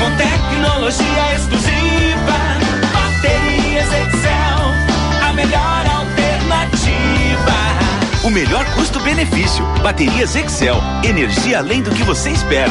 [0.00, 1.81] com tecnologia exclusiva.
[8.24, 9.64] O melhor custo-benefício.
[9.82, 10.76] Baterias Excel.
[11.02, 12.70] Energia além do que você espera.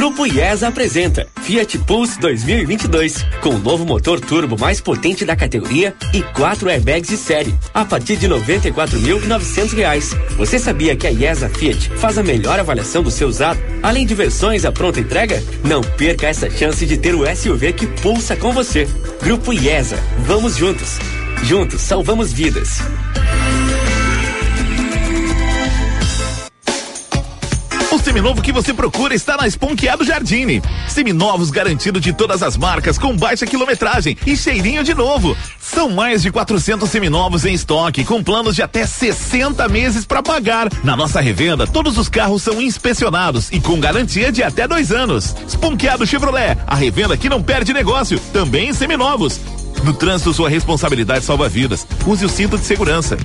[0.00, 5.94] Grupo IESA apresenta Fiat Pulse 2022, com o novo motor turbo mais potente da categoria
[6.14, 10.16] e quatro airbags de série, a partir de R$ 94.900.
[10.38, 14.14] Você sabia que a IESA Fiat faz a melhor avaliação do seu usado, além de
[14.14, 15.44] versões à pronta entrega?
[15.62, 18.88] Não perca essa chance de ter o SUV que pulsa com você.
[19.22, 20.98] Grupo IESA, vamos juntos.
[21.42, 22.80] Juntos salvamos vidas.
[28.10, 30.60] Seminovo que você procura está na Esponqueado Jardine.
[30.88, 35.36] Seminovos garantido de todas as marcas com baixa quilometragem e cheirinho de novo.
[35.60, 40.68] São mais de 400 seminovos em estoque com planos de até 60 meses para pagar.
[40.82, 45.36] Na nossa revenda, todos os carros são inspecionados e com garantia de até dois anos.
[45.46, 49.40] Esponqueado Chevrolet, a revenda que não perde negócio, também em seminovos.
[49.84, 51.86] No trânsito, sua responsabilidade salva vidas.
[52.04, 53.16] Use o cinto de segurança.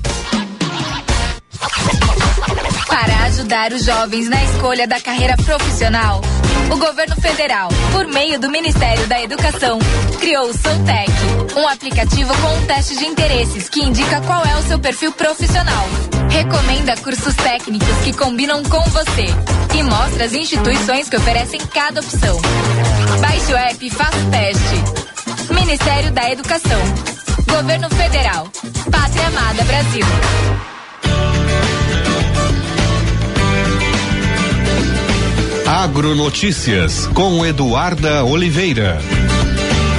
[2.86, 6.20] Para ajudar os jovens na escolha da carreira profissional,
[6.70, 9.78] o governo federal, por meio do Ministério da Educação,
[10.20, 11.12] criou o Soutec,
[11.56, 15.86] um aplicativo com um teste de interesses que indica qual é o seu perfil profissional.
[16.30, 19.26] Recomenda cursos técnicos que combinam com você
[19.76, 22.40] e mostra as instituições que oferecem cada opção.
[23.20, 25.54] Baixe o app e faça o teste.
[25.54, 26.80] Ministério da Educação.
[27.48, 28.48] Governo Federal.
[28.90, 30.75] Pátria Amada Brasil.
[35.66, 39.00] Agronotícias com Eduarda Oliveira.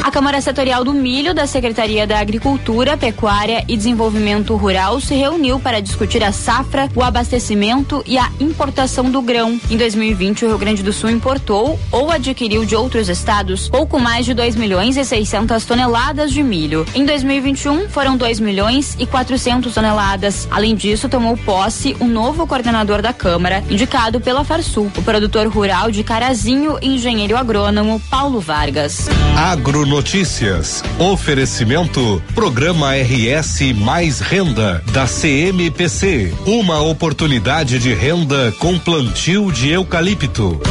[0.07, 5.59] A Câmara Setorial do Milho da Secretaria da Agricultura, Pecuária e Desenvolvimento Rural se reuniu
[5.59, 9.59] para discutir a safra, o abastecimento e a importação do grão.
[9.69, 14.25] Em 2020, o Rio Grande do Sul importou ou adquiriu de outros estados pouco mais
[14.25, 16.85] de 2 milhões e 600 toneladas de milho.
[16.95, 20.47] Em 2021, foram 2 milhões e 400 toneladas.
[20.49, 25.47] Além disso, tomou posse o um novo coordenador da Câmara, indicado pela Farsul, o produtor
[25.47, 29.09] rural de Carazinho engenheiro agrônomo Paulo Vargas.
[29.35, 30.83] Agronotícias Notícias.
[30.99, 32.21] Oferecimento.
[32.35, 36.35] Programa RS Mais Renda da CMPC.
[36.45, 40.61] Uma oportunidade de renda com plantio de eucalipto.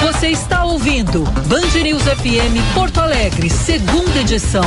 [0.00, 4.62] Você está ouvindo Band News FM Porto Alegre, segunda edição.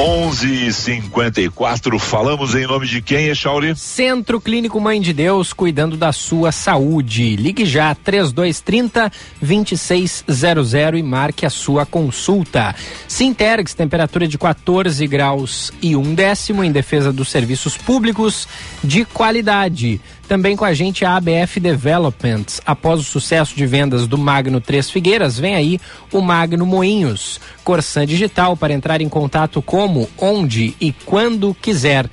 [0.00, 3.76] 11:54 falamos em nome de quem, Echauri?
[3.76, 7.36] Centro Clínico Mãe de Deus, cuidando da sua saúde.
[7.36, 12.74] Ligue já 3230 2600 e marque a sua consulta.
[13.06, 18.48] Sintergs, temperatura de 14 graus e um décimo em defesa dos serviços públicos
[18.82, 20.00] de qualidade.
[20.30, 22.60] Também com a gente a ABF Developments.
[22.64, 25.80] Após o sucesso de vendas do Magno Três Figueiras, vem aí
[26.12, 27.40] o Magno Moinhos.
[27.64, 32.08] Corsan Digital para entrar em contato como, onde e quando quiser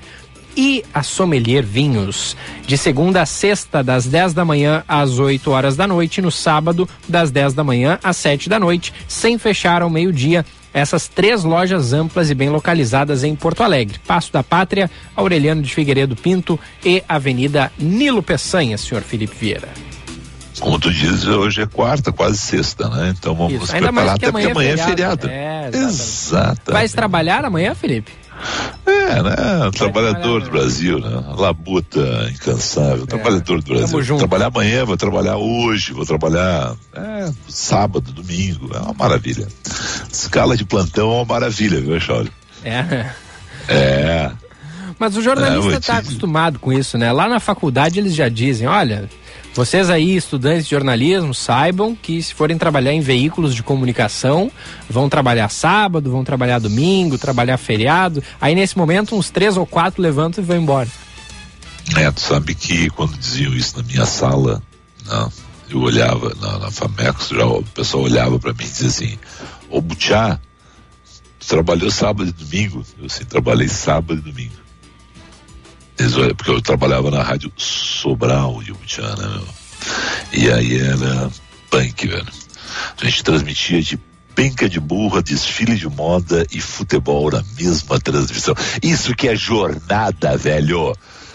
[0.56, 2.36] e a Sommelier Vinhos.
[2.66, 6.88] De segunda a sexta, das 10 da manhã às 8 horas da noite, no sábado,
[7.08, 10.44] das 10 da manhã às 7 da noite, sem fechar ao meio-dia.
[10.78, 13.98] Essas três lojas amplas e bem localizadas em Porto Alegre.
[14.06, 19.68] Passo da Pátria, Aureliano de Figueiredo Pinto e Avenida Nilo Peçanha, senhor Felipe Vieira.
[20.60, 23.14] Como tu dizes, hoje é quarta, quase sexta, né?
[23.16, 23.60] Então vamos Isso.
[23.62, 25.28] nos Ainda preparar, até porque amanhã amanhã é feriado.
[25.28, 26.72] É, Exato.
[26.72, 28.12] Vai trabalhar amanhã, Felipe?
[28.86, 29.36] É, né?
[29.76, 31.22] Trabalhador do Brasil, né?
[31.36, 34.02] Labuta incansável, trabalhador do Brasil.
[34.02, 34.18] junto.
[34.18, 39.46] Trabalhar amanhã, vou trabalhar hoje, vou trabalhar é, sábado, domingo, é uma maravilha.
[40.12, 42.30] Escala de plantão é uma maravilha, viu, Chauri?
[42.64, 43.06] É.
[43.68, 44.30] É.
[44.98, 47.12] Mas o É, jornalista vou está te- acostumado com isso, né?
[47.12, 49.08] Lá na faculdade eles já dizem, olha,
[49.58, 54.52] vocês aí, estudantes de jornalismo, saibam que se forem trabalhar em veículos de comunicação,
[54.88, 58.22] vão trabalhar sábado, vão trabalhar domingo, trabalhar feriado.
[58.40, 60.88] Aí nesse momento uns três ou quatro levantam e vão embora.
[61.96, 64.62] É, tu sabe que quando diziam isso na minha sala,
[65.04, 65.28] né,
[65.68, 69.18] eu olhava na, na Famex, já, o pessoal olhava para mim e dizia assim,
[69.68, 70.38] ô Butiá,
[71.40, 72.84] tu trabalhou sábado e domingo?
[72.96, 74.67] Eu assim, trabalhei sábado e domingo.
[76.16, 79.48] Olham, porque eu trabalhava na rádio Sobral de Butiá, né, meu?
[80.32, 81.30] E aí era
[81.70, 82.26] punk, velho.
[83.00, 83.98] A gente transmitia de
[84.34, 88.54] penca de burra, desfile de moda e futebol na mesma transmissão.
[88.80, 90.94] Isso que é jornada, velho.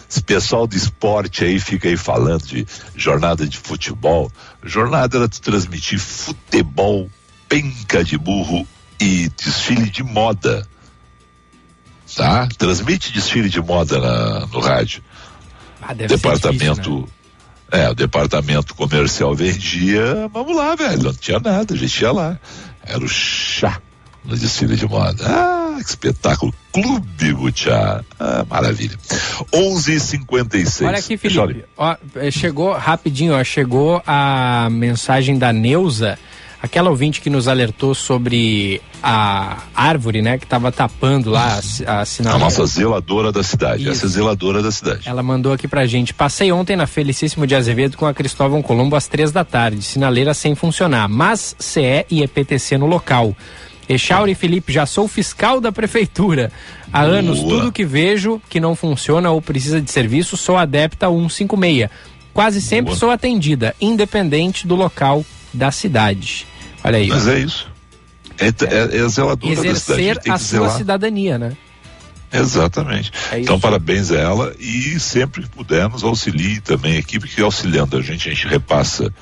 [0.09, 4.31] Esse pessoal do esporte aí fica aí falando de jornada de futebol.
[4.63, 7.09] Jornada era transmitir futebol,
[7.49, 8.65] penca de burro
[9.01, 10.65] e desfile de moda.
[12.15, 12.47] Tá?
[12.57, 15.01] Transmite desfile de moda na- no rádio.
[15.81, 16.73] Ah, deve ser departamento.
[16.81, 17.09] difícil,
[17.71, 22.37] É, o departamento comercial vendia, vamos lá, velho, não tinha nada, a gente ia lá.
[22.85, 23.81] Era o chá
[24.23, 25.25] no desfile de moda.
[25.27, 26.53] Ah, que espetáculo.
[26.71, 28.01] Clube Butiá.
[28.19, 28.95] Ah, maravilha.
[29.51, 30.87] 11:56.
[30.87, 31.65] Olha aqui, Felipe.
[31.75, 36.17] Ó, eh, chegou rapidinho, ó, chegou a mensagem da Neuza,
[36.63, 42.05] aquela ouvinte que nos alertou sobre a árvore, né, que estava tapando lá a, a
[42.05, 42.37] sinal.
[42.37, 43.89] A nossa zeladora da cidade.
[43.89, 45.01] Essa é a zeladora da cidade.
[45.05, 46.13] Ela mandou aqui pra gente.
[46.13, 49.81] Passei ontem na Felicíssimo de Azevedo com a Cristóvão Colombo às três da tarde.
[49.81, 53.35] Sinaleira sem funcionar, mas CE e EPTC no local.
[53.89, 56.49] Echauri Felipe, já sou fiscal da prefeitura.
[56.93, 57.17] Há Boa.
[57.17, 61.89] anos, tudo que vejo que não funciona ou precisa de serviço, sou adepta a 156.
[62.33, 62.97] Quase sempre Boa.
[62.97, 66.47] sou atendida, independente do local da cidade.
[66.83, 67.07] Olha aí.
[67.07, 67.67] Mas é isso.
[68.37, 70.01] É, é, é a zeladora da cidade.
[70.01, 71.55] Exercer a que sua cidadania, né?
[72.31, 73.11] Exatamente.
[73.31, 77.41] É então, parabéns a ela e sempre que puder, nos auxilie também, a equipe que
[77.41, 79.13] auxiliando a gente, a gente repassa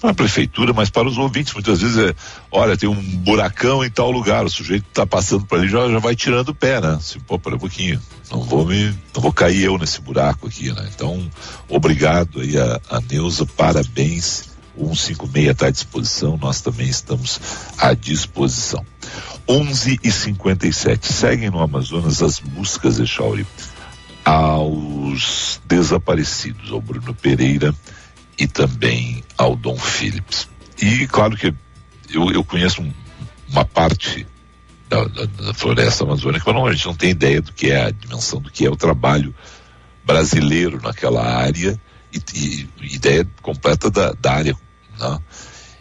[0.00, 2.14] para a prefeitura, mas para os ouvintes, muitas vezes é,
[2.52, 5.98] olha, tem um buracão em tal lugar, o sujeito está passando por ali, já, já
[5.98, 6.94] vai tirando o pé, né?
[6.94, 10.70] Assim, pô, para um pouquinho, não vou me, não vou cair eu nesse buraco aqui,
[10.70, 10.88] né?
[10.94, 11.28] Então,
[11.68, 17.40] obrigado aí a, a Neuza, parabéns, o 156 está à disposição, nós também estamos
[17.78, 18.84] à disposição.
[19.48, 23.46] 11 e 57 seguem no Amazonas as buscas, Echauri,
[24.24, 27.74] aos desaparecidos, ao Bruno Pereira
[28.38, 30.48] e também ao Dom Phillips.
[30.80, 31.54] E claro que
[32.12, 32.92] eu, eu conheço um-
[33.48, 34.26] uma parte
[34.88, 37.84] da, da- da floresta amazônica, mas não, a gente não tem ideia do que é
[37.86, 39.34] a dimensão do que é o trabalho
[40.04, 41.80] brasileiro naquela área
[42.12, 42.20] e,
[42.80, 44.56] e ideia completa da, da área.
[44.98, 45.18] Né?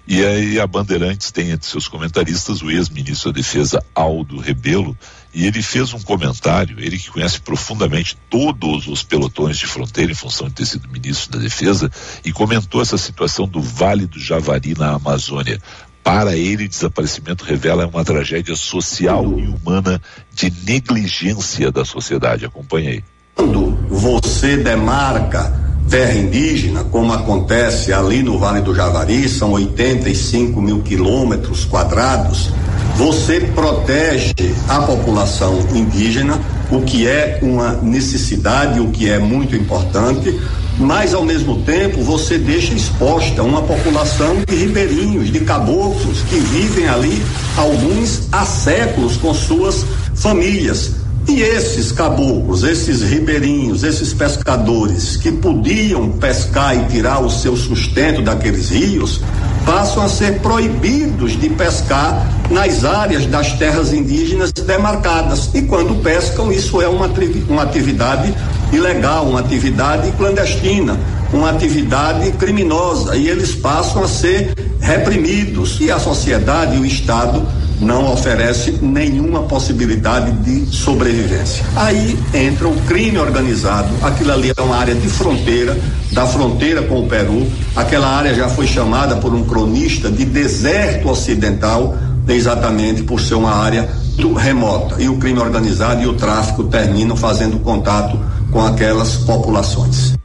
[0.08, 4.96] E aí a Bandeirantes tem entre seus comentaristas o ex-ministro da Defesa Aldo Rebelo,
[5.34, 10.16] e ele fez um comentário, ele que conhece profundamente todos os pelotões de fronteira em
[10.16, 11.92] função de ter sido ministro da Defesa,
[12.24, 15.60] e comentou essa situação do Vale do Javari na Amazônia.
[16.04, 20.00] Para ele, desaparecimento revela uma tragédia social e humana
[20.32, 22.46] de negligência da sociedade.
[22.46, 23.04] Acompanhe aí.
[23.34, 30.82] Quando você demarca terra indígena, como acontece ali no Vale do Javari, são 85 mil
[30.82, 32.52] quilômetros quadrados,
[32.98, 34.34] você protege
[34.70, 36.40] a população indígena,
[36.72, 40.40] o que é uma necessidade, o que é muito importante,
[40.78, 46.88] mas ao mesmo tempo você deixa exposta uma população de ribeirinhos, de caboclos que vivem
[46.88, 47.22] ali
[47.58, 51.05] alguns há séculos com suas famílias.
[51.28, 58.22] E esses caboclos, esses ribeirinhos, esses pescadores que podiam pescar e tirar o seu sustento
[58.22, 59.22] daqueles rios,
[59.66, 65.50] passam a ser proibidos de pescar nas áreas das terras indígenas demarcadas.
[65.56, 67.10] E quando pescam, isso é uma,
[67.50, 68.32] uma atividade
[68.72, 70.96] ilegal, uma atividade clandestina,
[71.34, 73.18] uma atividade criminosa.
[73.18, 75.80] E eles passam a ser reprimidos.
[75.82, 77.42] E a sociedade e o Estado
[77.80, 81.66] não oferece nenhuma possibilidade de sobrevivência.
[81.76, 85.78] Aí entra o crime organizado, aquilo ali é uma área de fronteira,
[86.12, 91.10] da fronteira com o Peru, aquela área já foi chamada por um cronista de deserto
[91.10, 91.98] ocidental,
[92.28, 93.90] exatamente por ser uma área
[94.38, 95.02] remota.
[95.02, 98.20] E o crime organizado e o tráfico terminam fazendo contato
[98.52, 100.18] com aquelas populações.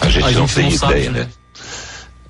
[0.00, 1.28] A gente A não gente tem não sabe, ideia, né?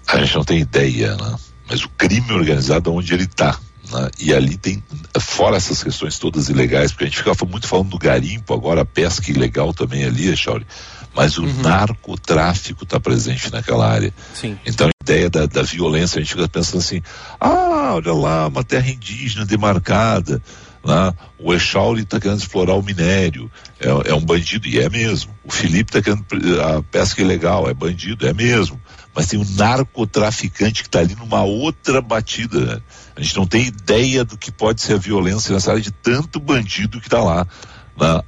[0.09, 1.35] A gente não tem ideia, né?
[1.69, 3.59] Mas o crime organizado é onde ele está.
[3.91, 4.11] Né?
[4.19, 4.83] E ali tem,
[5.21, 8.87] fora essas questões todas ilegais, porque a gente fica muito falando do garimpo, agora a
[8.87, 10.67] pesca ilegal também ali, Chauri,
[11.15, 14.13] mas o narcotráfico está presente naquela área.
[14.35, 14.59] Sim.
[14.67, 17.01] Então a ideia da, da violência, a gente fica pensando assim,
[17.41, 20.43] ah, olha lá, uma terra indígena demarcada,
[20.85, 21.15] né?
[21.39, 25.35] o Echauri está querendo explorar o minério, é, é um bandido, e é mesmo.
[25.45, 26.25] O Felipe está querendo
[26.61, 28.81] a pesca ilegal, é bandido, é mesmo.
[29.15, 32.61] Mas tem um narcotraficante que está ali numa outra batida.
[32.61, 32.83] né?
[33.17, 36.39] A gente não tem ideia do que pode ser a violência nessa área de tanto
[36.39, 37.47] bandido que está lá,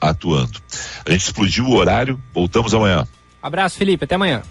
[0.01, 0.59] atuando.
[1.05, 3.07] A gente explodiu o horário, voltamos amanhã.
[3.43, 4.05] Abraço, Felipe.
[4.05, 4.43] Até amanhã.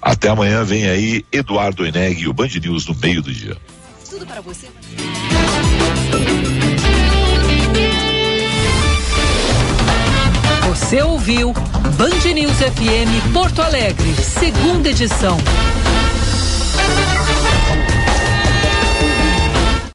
[0.00, 3.56] Até amanhã vem aí Eduardo Eneg e o Band News no meio do dia.
[4.08, 4.68] Tudo para você.
[10.68, 11.54] Você ouviu
[11.96, 15.38] Band News FM Porto Alegre, segunda edição.